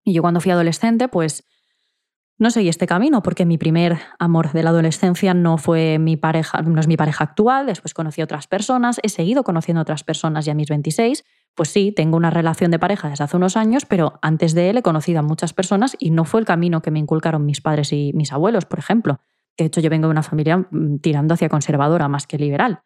Y 0.03 0.15
yo 0.15 0.23
cuando 0.23 0.41
fui 0.41 0.53
adolescente, 0.53 1.09
pues 1.09 1.47
no 2.39 2.51
seguí 2.51 2.69
este 2.69 2.87
camino 2.87 3.23
porque 3.23 3.47
mi 3.47 3.59
primer 3.59 3.99
amor 4.19 4.53
de 4.53 4.63
la 4.63 4.71
adolescencia 4.71 5.35
no 5.35 5.57
fue 5.57 5.99
mi 5.99 6.17
pareja, 6.17 6.63
no 6.63 6.81
es 6.81 6.89
mi 6.89 6.97
pareja 6.97 7.25
actual, 7.25 7.67
después 7.67 7.95
conocí 7.95 8.21
a 8.21 8.25
otras 8.25 8.47
personas, 8.47 8.99
he 9.03 9.09
seguido 9.09 9.45
conociendo 9.45 9.81
a 9.81 9.83
otras 9.83 10.03
personas 10.03 10.45
ya 10.45 10.53
a 10.53 10.55
mis 10.55 10.69
26, 10.69 11.25
pues 11.55 11.69
sí, 11.69 11.93
tengo 11.93 12.17
una 12.17 12.31
relación 12.31 12.71
de 12.73 12.79
pareja 12.79 13.09
desde 13.09 13.25
hace 13.25 13.37
unos 13.37 13.57
años, 13.57 13.87
pero 13.87 14.19
antes 14.23 14.55
de 14.55 14.71
él 14.71 14.79
he 14.79 14.83
conocido 14.83 15.21
a 15.21 15.23
muchas 15.23 15.53
personas 15.53 15.97
y 16.01 16.11
no 16.11 16.25
fue 16.25 16.41
el 16.41 16.47
camino 16.47 16.83
que 16.83 16.91
me 16.91 16.99
inculcaron 16.99 17.47
mis 17.47 17.61
padres 17.61 17.93
y 17.93 18.13
mis 18.15 18.33
abuelos, 18.33 18.65
por 18.65 18.81
ejemplo. 18.81 19.21
De 19.57 19.67
hecho, 19.67 19.81
yo 19.81 19.89
vengo 19.89 20.09
de 20.09 20.13
una 20.13 20.25
familia 20.25 20.67
mm, 20.69 20.99
tirando 20.99 21.35
hacia 21.35 21.49
conservadora 21.49 22.09
más 22.09 22.27
que 22.27 22.39
liberal. 22.39 22.83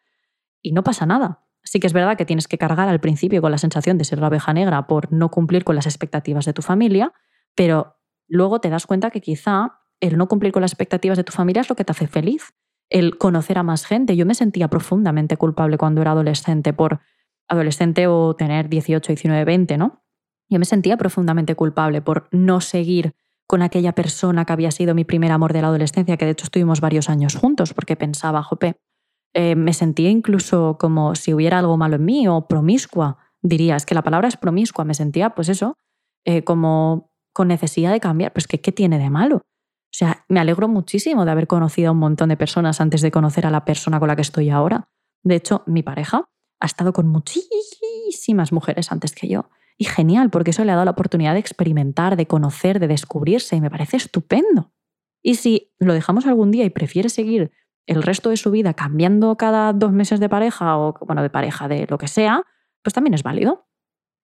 Y 0.61 0.71
no 0.73 0.83
pasa 0.83 1.07
nada. 1.07 1.45
Sí 1.63 1.79
que 1.79 1.87
es 1.87 1.93
verdad 1.93 2.15
que 2.15 2.25
tienes 2.25 2.47
que 2.47 2.59
cargar 2.59 2.87
al 2.87 2.99
principio 2.99 3.41
con 3.41 3.51
la 3.51 3.57
sensación 3.57 3.97
de 3.97 4.05
ser 4.05 4.19
la 4.19 4.27
abeja 4.27 4.53
negra 4.53 4.85
por 4.85 5.11
no 5.11 5.29
cumplir 5.29 5.63
con 5.63 5.75
las 5.75 5.87
expectativas 5.87 6.45
de 6.45 6.53
tu 6.53 6.61
familia, 6.61 7.11
pero 7.55 7.98
luego 8.29 8.61
te 8.61 8.69
das 8.69 8.85
cuenta 8.85 9.11
que 9.11 9.21
quizá 9.21 9.79
el 9.99 10.17
no 10.17 10.27
cumplir 10.27 10.53
con 10.53 10.61
las 10.61 10.71
expectativas 10.71 11.17
de 11.17 11.23
tu 11.23 11.33
familia 11.33 11.61
es 11.61 11.69
lo 11.69 11.75
que 11.75 11.83
te 11.83 11.91
hace 11.91 12.07
feliz. 12.07 12.53
El 12.89 13.17
conocer 13.17 13.57
a 13.57 13.63
más 13.63 13.85
gente. 13.85 14.15
Yo 14.15 14.25
me 14.25 14.33
sentía 14.33 14.67
profundamente 14.69 15.37
culpable 15.37 15.77
cuando 15.77 16.01
era 16.01 16.11
adolescente 16.11 16.73
por 16.73 17.01
adolescente 17.47 18.07
o 18.07 18.35
tener 18.35 18.69
18, 18.69 19.11
19, 19.11 19.43
20, 19.43 19.77
¿no? 19.77 20.03
Yo 20.49 20.57
me 20.59 20.65
sentía 20.65 20.97
profundamente 20.97 21.55
culpable 21.55 22.01
por 22.01 22.27
no 22.31 22.61
seguir 22.61 23.13
con 23.47 23.61
aquella 23.61 23.93
persona 23.93 24.45
que 24.45 24.53
había 24.53 24.71
sido 24.71 24.93
mi 24.93 25.03
primer 25.03 25.31
amor 25.31 25.53
de 25.53 25.61
la 25.61 25.67
adolescencia, 25.67 26.17
que 26.17 26.25
de 26.25 26.31
hecho 26.31 26.45
estuvimos 26.45 26.81
varios 26.81 27.09
años 27.09 27.35
juntos, 27.35 27.73
porque 27.73 27.95
pensaba, 27.95 28.43
jope, 28.43 28.79
eh, 29.33 29.55
me 29.55 29.73
sentía 29.73 30.09
incluso 30.09 30.77
como 30.79 31.15
si 31.15 31.33
hubiera 31.33 31.59
algo 31.59 31.77
malo 31.77 31.95
en 31.95 32.05
mí 32.05 32.27
o 32.27 32.47
promiscua, 32.47 33.17
diría, 33.41 33.75
es 33.75 33.85
que 33.85 33.95
la 33.95 34.03
palabra 34.03 34.27
es 34.27 34.37
promiscua, 34.37 34.85
me 34.85 34.93
sentía 34.93 35.31
pues 35.31 35.49
eso, 35.49 35.77
eh, 36.25 36.43
como 36.43 37.08
con 37.39 37.47
necesidad 37.47 37.93
de 37.93 38.01
cambiar. 38.01 38.33
Pues 38.33 38.47
que, 38.47 38.59
¿qué 38.59 38.73
tiene 38.73 38.99
de 38.99 39.09
malo? 39.09 39.37
O 39.37 39.93
sea, 39.93 40.25
me 40.27 40.41
alegro 40.41 40.67
muchísimo 40.67 41.23
de 41.23 41.31
haber 41.31 41.47
conocido 41.47 41.87
a 41.87 41.91
un 41.93 41.97
montón 41.97 42.27
de 42.27 42.35
personas 42.35 42.81
antes 42.81 43.01
de 43.01 43.11
conocer 43.11 43.45
a 43.45 43.49
la 43.49 43.63
persona 43.63 43.97
con 43.97 44.09
la 44.09 44.17
que 44.17 44.23
estoy 44.23 44.49
ahora. 44.49 44.89
De 45.23 45.35
hecho, 45.35 45.63
mi 45.65 45.81
pareja 45.81 46.29
ha 46.59 46.65
estado 46.65 46.91
con 46.91 47.07
muchísimas 47.07 48.51
mujeres 48.51 48.91
antes 48.91 49.13
que 49.13 49.29
yo. 49.29 49.49
Y 49.77 49.85
genial, 49.85 50.29
porque 50.31 50.51
eso 50.51 50.65
le 50.65 50.73
ha 50.73 50.75
dado 50.75 50.83
la 50.83 50.91
oportunidad 50.91 51.31
de 51.31 51.39
experimentar, 51.39 52.17
de 52.17 52.27
conocer, 52.27 52.77
de 52.81 52.89
descubrirse, 52.89 53.55
y 53.55 53.61
me 53.61 53.71
parece 53.71 53.95
estupendo. 53.95 54.73
Y 55.23 55.35
si 55.35 55.71
lo 55.79 55.93
dejamos 55.93 56.25
algún 56.25 56.51
día 56.51 56.65
y 56.65 56.69
prefiere 56.71 57.07
seguir 57.07 57.53
el 57.85 58.03
resto 58.03 58.31
de 58.31 58.35
su 58.35 58.51
vida 58.51 58.73
cambiando 58.73 59.37
cada 59.37 59.71
dos 59.71 59.93
meses 59.93 60.19
de 60.19 60.27
pareja 60.27 60.77
o, 60.77 60.93
bueno, 61.05 61.21
de 61.21 61.29
pareja, 61.29 61.69
de 61.69 61.87
lo 61.89 61.97
que 61.97 62.09
sea, 62.09 62.43
pues 62.83 62.93
también 62.93 63.13
es 63.13 63.23
válido. 63.23 63.69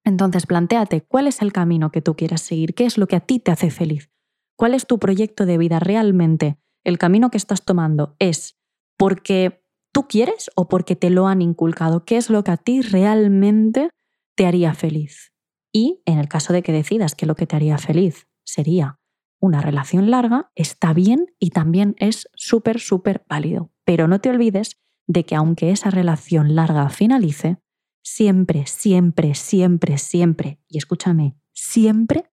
Entonces, 0.06 0.46
planteate 0.46 1.02
cuál 1.02 1.28
es 1.28 1.42
el 1.42 1.52
camino 1.52 1.92
que 1.92 2.02
tú 2.02 2.16
quieras 2.16 2.42
seguir, 2.42 2.76
qué 2.76 2.86
es 2.86 2.98
lo 2.98 3.08
que 3.08 3.16
a 3.16 3.22
ti 3.22 3.40
te 3.40 3.52
hace 3.52 3.72
feliz, 3.72 4.12
cuál 4.56 4.74
es 4.74 4.86
tu 4.86 5.00
proyecto 5.00 5.46
de 5.46 5.58
vida 5.58 5.80
realmente. 5.80 6.58
El 6.84 6.98
camino 6.98 7.32
que 7.32 7.38
estás 7.38 7.66
tomando 7.66 8.16
es 8.20 8.58
porque 8.98 9.66
tú 9.92 10.08
quieres 10.08 10.52
o 10.56 10.68
porque 10.70 10.96
te 10.96 11.10
lo 11.10 11.28
han 11.28 11.42
inculcado, 11.42 12.06
qué 12.06 12.18
es 12.18 12.30
lo 12.30 12.44
que 12.44 12.52
a 12.52 12.58
ti 12.58 12.82
realmente 12.82 13.90
te 14.36 14.46
haría 14.46 14.74
feliz. 14.76 15.34
Y 15.74 16.02
en 16.06 16.20
el 16.20 16.28
caso 16.28 16.54
de 16.54 16.62
que 16.62 16.72
decidas 16.72 17.16
que 17.16 17.26
lo 17.26 17.36
que 17.36 17.48
te 17.48 17.56
haría 17.56 17.78
feliz 17.78 18.28
sería 18.46 19.00
una 19.42 19.62
relación 19.62 20.12
larga, 20.12 20.52
está 20.56 20.94
bien 20.94 21.34
y 21.40 21.50
también 21.50 21.96
es 21.98 22.30
súper, 22.36 22.80
súper 22.80 23.26
válido. 23.28 23.72
Pero 23.84 24.08
no 24.08 24.22
te 24.22 24.30
olvides 24.30 24.78
de 25.08 25.26
que 25.26 25.36
aunque 25.36 25.72
esa 25.72 25.90
relación 25.90 26.56
larga 26.56 26.90
finalice, 26.90 27.58
siempre, 28.06 28.68
siempre, 28.68 29.34
siempre, 29.34 29.98
siempre, 29.98 30.62
y 30.68 30.78
escúchame, 30.78 31.36
siempre 31.54 32.32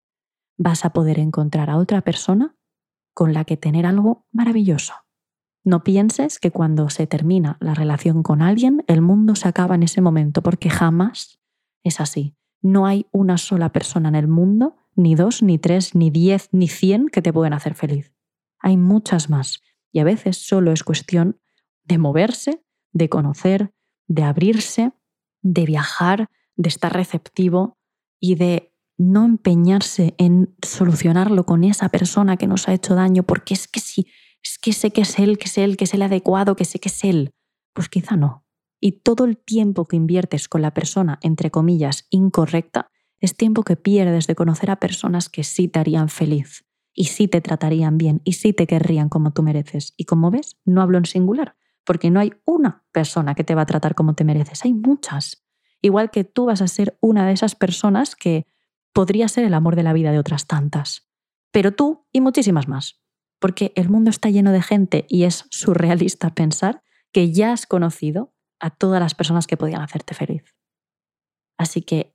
vas 0.59 0.85
a 0.85 0.91
poder 0.91 1.19
encontrar 1.19 1.71
a 1.71 1.79
otra 1.79 2.03
persona 2.03 2.55
con 3.15 3.33
la 3.33 3.45
que 3.45 3.57
tener 3.57 3.87
algo 3.87 4.27
maravilloso. 4.31 4.93
No 5.65 5.83
pienses 5.83 6.39
que 6.39 6.51
cuando 6.51 6.91
se 6.91 7.07
termina 7.07 7.57
la 7.61 7.73
relación 7.73 8.23
con 8.23 8.43
alguien, 8.43 8.85
el 8.87 9.01
mundo 9.01 9.35
se 9.35 9.49
acaba 9.49 9.75
en 9.75 9.83
ese 9.83 10.03
momento, 10.03 10.43
porque 10.43 10.69
jamás 10.69 11.41
es 11.83 12.01
así. 12.01 12.37
No 12.61 12.85
hay 12.85 13.07
una 13.11 13.39
sola 13.39 13.73
persona 13.73 14.11
en 14.11 14.15
el 14.15 14.29
mundo, 14.29 14.77
ni 14.95 15.15
dos, 15.15 15.43
ni 15.43 15.59
tres, 15.59 15.95
ni 15.95 16.11
diez, 16.11 16.49
ni 16.53 16.69
cien 16.69 17.09
que 17.09 17.23
te 17.23 17.33
pueden 17.33 17.55
hacer 17.55 17.75
feliz. 17.75 18.13
Hay 18.59 18.77
muchas 18.77 19.31
más. 19.31 19.63
Y 19.91 20.01
a 20.01 20.05
veces 20.05 20.37
solo 20.37 20.73
es 20.73 20.85
cuestión 20.85 21.41
de 21.85 21.99
moverse, 21.99 22.63
de 22.93 23.09
conocer, 23.09 23.75
de 24.07 24.23
abrirse, 24.23 24.93
de 25.43 25.67
viajar, 25.67 26.29
de 26.57 26.69
estar 26.69 26.93
receptivo 26.93 27.77
y 28.21 28.37
de 28.37 28.73
no 28.99 29.25
empeñarse 29.25 30.15
en 30.19 30.55
solucionarlo 30.63 31.45
con 31.45 31.65
esa 31.65 31.89
persona 31.89 32.37
que 32.37 32.47
nos 32.47 32.69
ha 32.69 32.75
hecho 32.75 32.95
daño, 32.95 33.25
porque 33.25 33.55
es 33.55 33.67
que 33.69 33.81
sí, 33.81 34.07
es 34.43 34.59
que 34.59 34.73
sé 34.73 34.91
que 34.91 35.03
es 35.03 35.19
él, 35.19 35.39
que 35.39 35.47
es 35.47 35.59
él, 35.59 35.77
que 35.77 35.85
es 35.85 35.95
el 35.95 36.03
adecuado, 36.03 36.57
que 36.57 36.65
sé 36.65 36.79
que 36.79 36.89
es 36.89 37.05
él. 37.05 37.33
Pues 37.73 37.89
quizá 37.89 38.17
no. 38.17 38.45
Y 38.81 39.01
todo 39.03 39.25
el 39.25 39.39
tiempo 39.39 39.87
que 39.87 39.97
inviertes 39.97 40.49
con 40.49 40.63
la 40.63 40.75
persona, 40.75 41.19
entre 41.23 41.51
comillas, 41.51 42.07
incorrecta, 42.11 42.91
es 43.21 43.37
tiempo 43.37 43.63
que 43.63 43.77
pierdes 43.77 44.27
de 44.27 44.35
conocer 44.35 44.71
a 44.71 44.81
personas 44.81 45.29
que 45.29 45.45
sí 45.45 45.69
te 45.69 45.79
harían 45.79 46.09
feliz, 46.09 46.65
y 46.93 47.05
sí 47.05 47.29
te 47.29 47.41
tratarían 47.41 47.97
bien, 47.97 48.21
y 48.25 48.33
sí 48.33 48.53
te 48.53 48.67
querrían 48.67 49.09
como 49.09 49.33
tú 49.33 49.43
mereces. 49.43 49.95
Y 49.97 50.05
como 50.05 50.31
ves, 50.31 50.59
no 50.65 50.83
hablo 50.83 50.99
en 50.99 51.05
singular, 51.05 51.57
porque 51.85 52.11
no 52.11 52.21
hay 52.21 52.33
una 52.45 52.85
persona 52.93 53.35
que 53.35 53.45
te 53.45 53.55
va 53.55 53.63
a 53.63 53.67
tratar 53.67 53.95
como 53.95 54.15
te 54.15 54.25
mereces, 54.25 54.65
hay 54.65 54.75
muchas. 54.75 55.45
Igual 55.81 56.11
que 56.11 56.25
tú 56.25 56.47
vas 56.47 56.63
a 56.63 56.69
ser 56.69 56.97
una 57.01 57.27
de 57.27 57.33
esas 57.33 57.55
personas 57.55 58.15
que 58.17 58.47
podría 58.93 59.29
ser 59.29 59.45
el 59.45 59.55
amor 59.55 59.77
de 59.77 59.83
la 59.83 59.93
vida 59.93 60.13
de 60.13 60.19
otras 60.19 60.47
tantas. 60.47 61.09
Pero 61.51 61.73
tú 61.73 62.07
y 62.13 62.21
muchísimas 62.21 62.69
más 62.69 63.03
porque 63.43 63.73
el 63.75 63.91
mundo 63.91 64.09
está 64.09 64.31
lleno 64.31 64.53
de 64.53 64.63
gente 64.63 65.05
y 65.09 65.25
es 65.25 65.47
surrealista 65.51 66.33
pensar 66.33 66.85
que 67.13 67.33
ya 67.33 67.53
has 67.53 67.67
conocido 67.67 68.33
a 68.61 68.71
todas 68.71 69.01
las 69.01 69.17
personas 69.17 69.49
que 69.49 69.57
podían 69.57 69.83
hacerte 69.83 70.15
feliz. 70.15 70.55
Así 71.59 71.83
que 71.83 72.15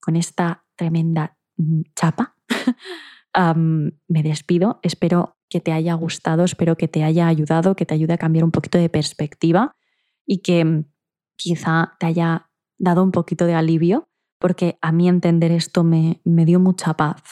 con 0.00 0.14
esta 0.14 0.64
tremenda 0.76 1.36
mm, 1.56 1.80
chapa 1.96 2.36
me 3.34 4.22
despido. 4.22 4.78
Espero 4.84 5.37
que 5.48 5.60
te 5.60 5.72
haya 5.72 5.94
gustado, 5.94 6.44
espero 6.44 6.76
que 6.76 6.88
te 6.88 7.04
haya 7.04 7.26
ayudado, 7.26 7.74
que 7.74 7.86
te 7.86 7.94
ayude 7.94 8.14
a 8.14 8.18
cambiar 8.18 8.44
un 8.44 8.50
poquito 8.50 8.78
de 8.78 8.88
perspectiva 8.88 9.76
y 10.26 10.38
que 10.38 10.64
mm, 10.64 10.84
quizá 11.36 11.96
te 11.98 12.06
haya 12.06 12.50
dado 12.78 13.02
un 13.02 13.12
poquito 13.12 13.46
de 13.46 13.54
alivio, 13.54 14.08
porque 14.38 14.78
a 14.82 14.92
mí 14.92 15.08
entender 15.08 15.50
esto 15.50 15.84
me, 15.84 16.20
me 16.24 16.44
dio 16.44 16.60
mucha 16.60 16.94
paz. 16.94 17.22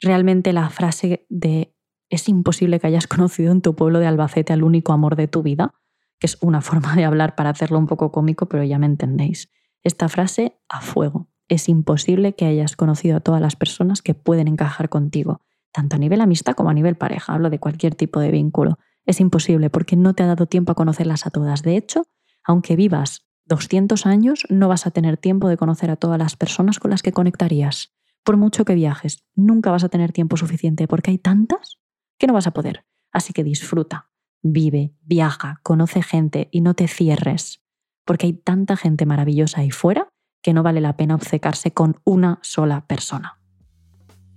Realmente 0.00 0.52
la 0.52 0.70
frase 0.70 1.26
de 1.28 1.74
es 2.08 2.28
imposible 2.28 2.80
que 2.80 2.86
hayas 2.86 3.06
conocido 3.08 3.52
en 3.52 3.62
tu 3.62 3.74
pueblo 3.74 3.98
de 3.98 4.06
Albacete 4.06 4.52
al 4.52 4.62
único 4.62 4.92
amor 4.92 5.16
de 5.16 5.28
tu 5.28 5.42
vida, 5.42 5.74
que 6.18 6.26
es 6.26 6.38
una 6.40 6.60
forma 6.60 6.94
de 6.94 7.04
hablar 7.04 7.34
para 7.34 7.50
hacerlo 7.50 7.78
un 7.78 7.86
poco 7.86 8.12
cómico, 8.12 8.46
pero 8.46 8.64
ya 8.64 8.78
me 8.78 8.86
entendéis. 8.86 9.50
Esta 9.82 10.08
frase 10.08 10.58
a 10.68 10.80
fuego. 10.80 11.28
Es 11.48 11.68
imposible 11.68 12.34
que 12.34 12.44
hayas 12.44 12.76
conocido 12.76 13.16
a 13.16 13.20
todas 13.20 13.40
las 13.40 13.56
personas 13.56 14.02
que 14.02 14.14
pueden 14.14 14.46
encajar 14.46 14.88
contigo, 14.88 15.40
tanto 15.72 15.96
a 15.96 15.98
nivel 15.98 16.20
amistad 16.20 16.54
como 16.54 16.70
a 16.70 16.74
nivel 16.74 16.96
pareja. 16.96 17.34
Hablo 17.34 17.50
de 17.50 17.58
cualquier 17.58 17.94
tipo 17.94 18.20
de 18.20 18.30
vínculo. 18.30 18.78
Es 19.06 19.20
imposible 19.20 19.70
porque 19.70 19.96
no 19.96 20.14
te 20.14 20.22
ha 20.22 20.26
dado 20.26 20.46
tiempo 20.46 20.72
a 20.72 20.74
conocerlas 20.74 21.26
a 21.26 21.30
todas. 21.30 21.62
De 21.62 21.76
hecho, 21.76 22.04
aunque 22.44 22.76
vivas 22.76 23.26
200 23.46 24.06
años, 24.06 24.44
no 24.48 24.68
vas 24.68 24.86
a 24.86 24.90
tener 24.90 25.16
tiempo 25.16 25.48
de 25.48 25.56
conocer 25.56 25.90
a 25.90 25.96
todas 25.96 26.18
las 26.18 26.36
personas 26.36 26.78
con 26.78 26.90
las 26.90 27.02
que 27.02 27.12
conectarías. 27.12 27.92
Por 28.22 28.36
mucho 28.36 28.64
que 28.64 28.74
viajes, 28.74 29.24
nunca 29.34 29.70
vas 29.70 29.84
a 29.84 29.88
tener 29.88 30.12
tiempo 30.12 30.36
suficiente 30.36 30.86
porque 30.86 31.10
hay 31.10 31.18
tantas 31.18 31.78
que 32.18 32.26
no 32.26 32.34
vas 32.34 32.46
a 32.46 32.52
poder. 32.52 32.84
Así 33.12 33.32
que 33.32 33.42
disfruta, 33.42 34.10
vive, 34.42 34.94
viaja, 35.02 35.60
conoce 35.62 36.02
gente 36.02 36.48
y 36.52 36.60
no 36.60 36.74
te 36.74 36.86
cierres, 36.86 37.62
porque 38.04 38.26
hay 38.26 38.32
tanta 38.34 38.76
gente 38.76 39.06
maravillosa 39.06 39.62
ahí 39.62 39.70
fuera 39.70 40.08
que 40.42 40.54
no 40.54 40.62
vale 40.62 40.80
la 40.80 40.96
pena 40.96 41.14
obcecarse 41.14 41.72
con 41.72 42.00
una 42.04 42.38
sola 42.42 42.86
persona. 42.86 43.39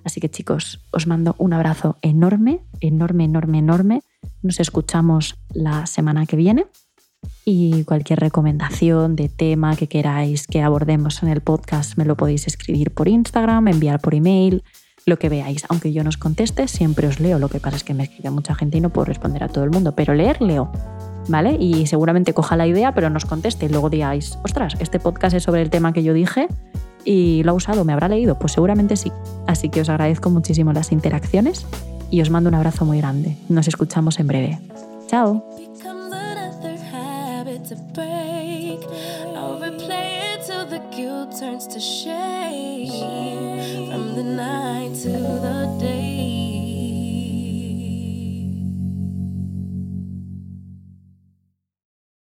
Así 0.03 0.19
que 0.19 0.29
chicos, 0.29 0.81
os 0.91 1.07
mando 1.07 1.35
un 1.37 1.53
abrazo 1.53 1.97
enorme, 2.01 2.61
enorme, 2.81 3.25
enorme, 3.25 3.59
enorme. 3.59 4.01
Nos 4.41 4.59
escuchamos 4.59 5.35
la 5.53 5.85
semana 5.85 6.25
que 6.25 6.35
viene 6.35 6.65
y 7.45 7.83
cualquier 7.83 8.19
recomendación 8.19 9.15
de 9.15 9.29
tema 9.29 9.75
que 9.75 9.87
queráis 9.87 10.47
que 10.47 10.61
abordemos 10.61 11.23
en 11.23 11.29
el 11.29 11.41
podcast 11.41 11.97
me 11.97 12.05
lo 12.05 12.15
podéis 12.15 12.47
escribir 12.47 12.91
por 12.91 13.07
Instagram, 13.07 13.67
enviar 13.67 13.99
por 13.99 14.13
email 14.13 14.63
lo 15.05 15.19
que 15.19 15.29
veáis. 15.29 15.65
Aunque 15.69 15.91
yo 15.91 16.03
no 16.03 16.09
os 16.09 16.17
conteste, 16.17 16.67
siempre 16.67 17.07
os 17.07 17.19
leo. 17.19 17.39
Lo 17.39 17.49
que 17.49 17.59
pasa 17.59 17.77
es 17.77 17.83
que 17.83 17.93
me 17.93 18.03
escribe 18.03 18.29
mucha 18.29 18.55
gente 18.55 18.77
y 18.77 18.81
no 18.81 18.91
puedo 18.91 19.05
responder 19.05 19.43
a 19.43 19.49
todo 19.49 19.63
el 19.63 19.71
mundo, 19.71 19.93
pero 19.95 20.13
leer, 20.13 20.41
leo. 20.41 20.71
¿Vale? 21.29 21.55
Y 21.57 21.87
seguramente 21.87 22.33
coja 22.33 22.57
la 22.57 22.67
idea, 22.67 22.93
pero 22.93 23.09
nos 23.09 23.25
conteste 23.25 23.65
y 23.65 23.69
luego 23.69 23.89
digáis, 23.89 24.37
ostras, 24.43 24.75
este 24.79 24.99
podcast 24.99 25.35
es 25.35 25.43
sobre 25.43 25.61
el 25.61 25.69
tema 25.69 25.93
que 25.93 26.03
yo 26.03 26.13
dije 26.13 26.47
y 27.05 27.43
lo 27.43 27.51
ha 27.51 27.55
usado, 27.55 27.83
¿me 27.85 27.93
habrá 27.93 28.07
leído? 28.07 28.35
Pues 28.35 28.53
seguramente 28.53 28.95
sí. 28.95 29.11
Así 29.47 29.69
que 29.69 29.81
os 29.81 29.89
agradezco 29.89 30.29
muchísimo 30.29 30.73
las 30.73 30.91
interacciones 30.91 31.65
y 32.09 32.21
os 32.21 32.29
mando 32.29 32.49
un 32.49 32.55
abrazo 32.55 32.85
muy 32.85 32.99
grande. 32.99 33.37
Nos 33.49 33.67
escuchamos 33.67 34.19
en 34.19 34.27
breve. 34.27 34.59
Chao. 35.07 35.43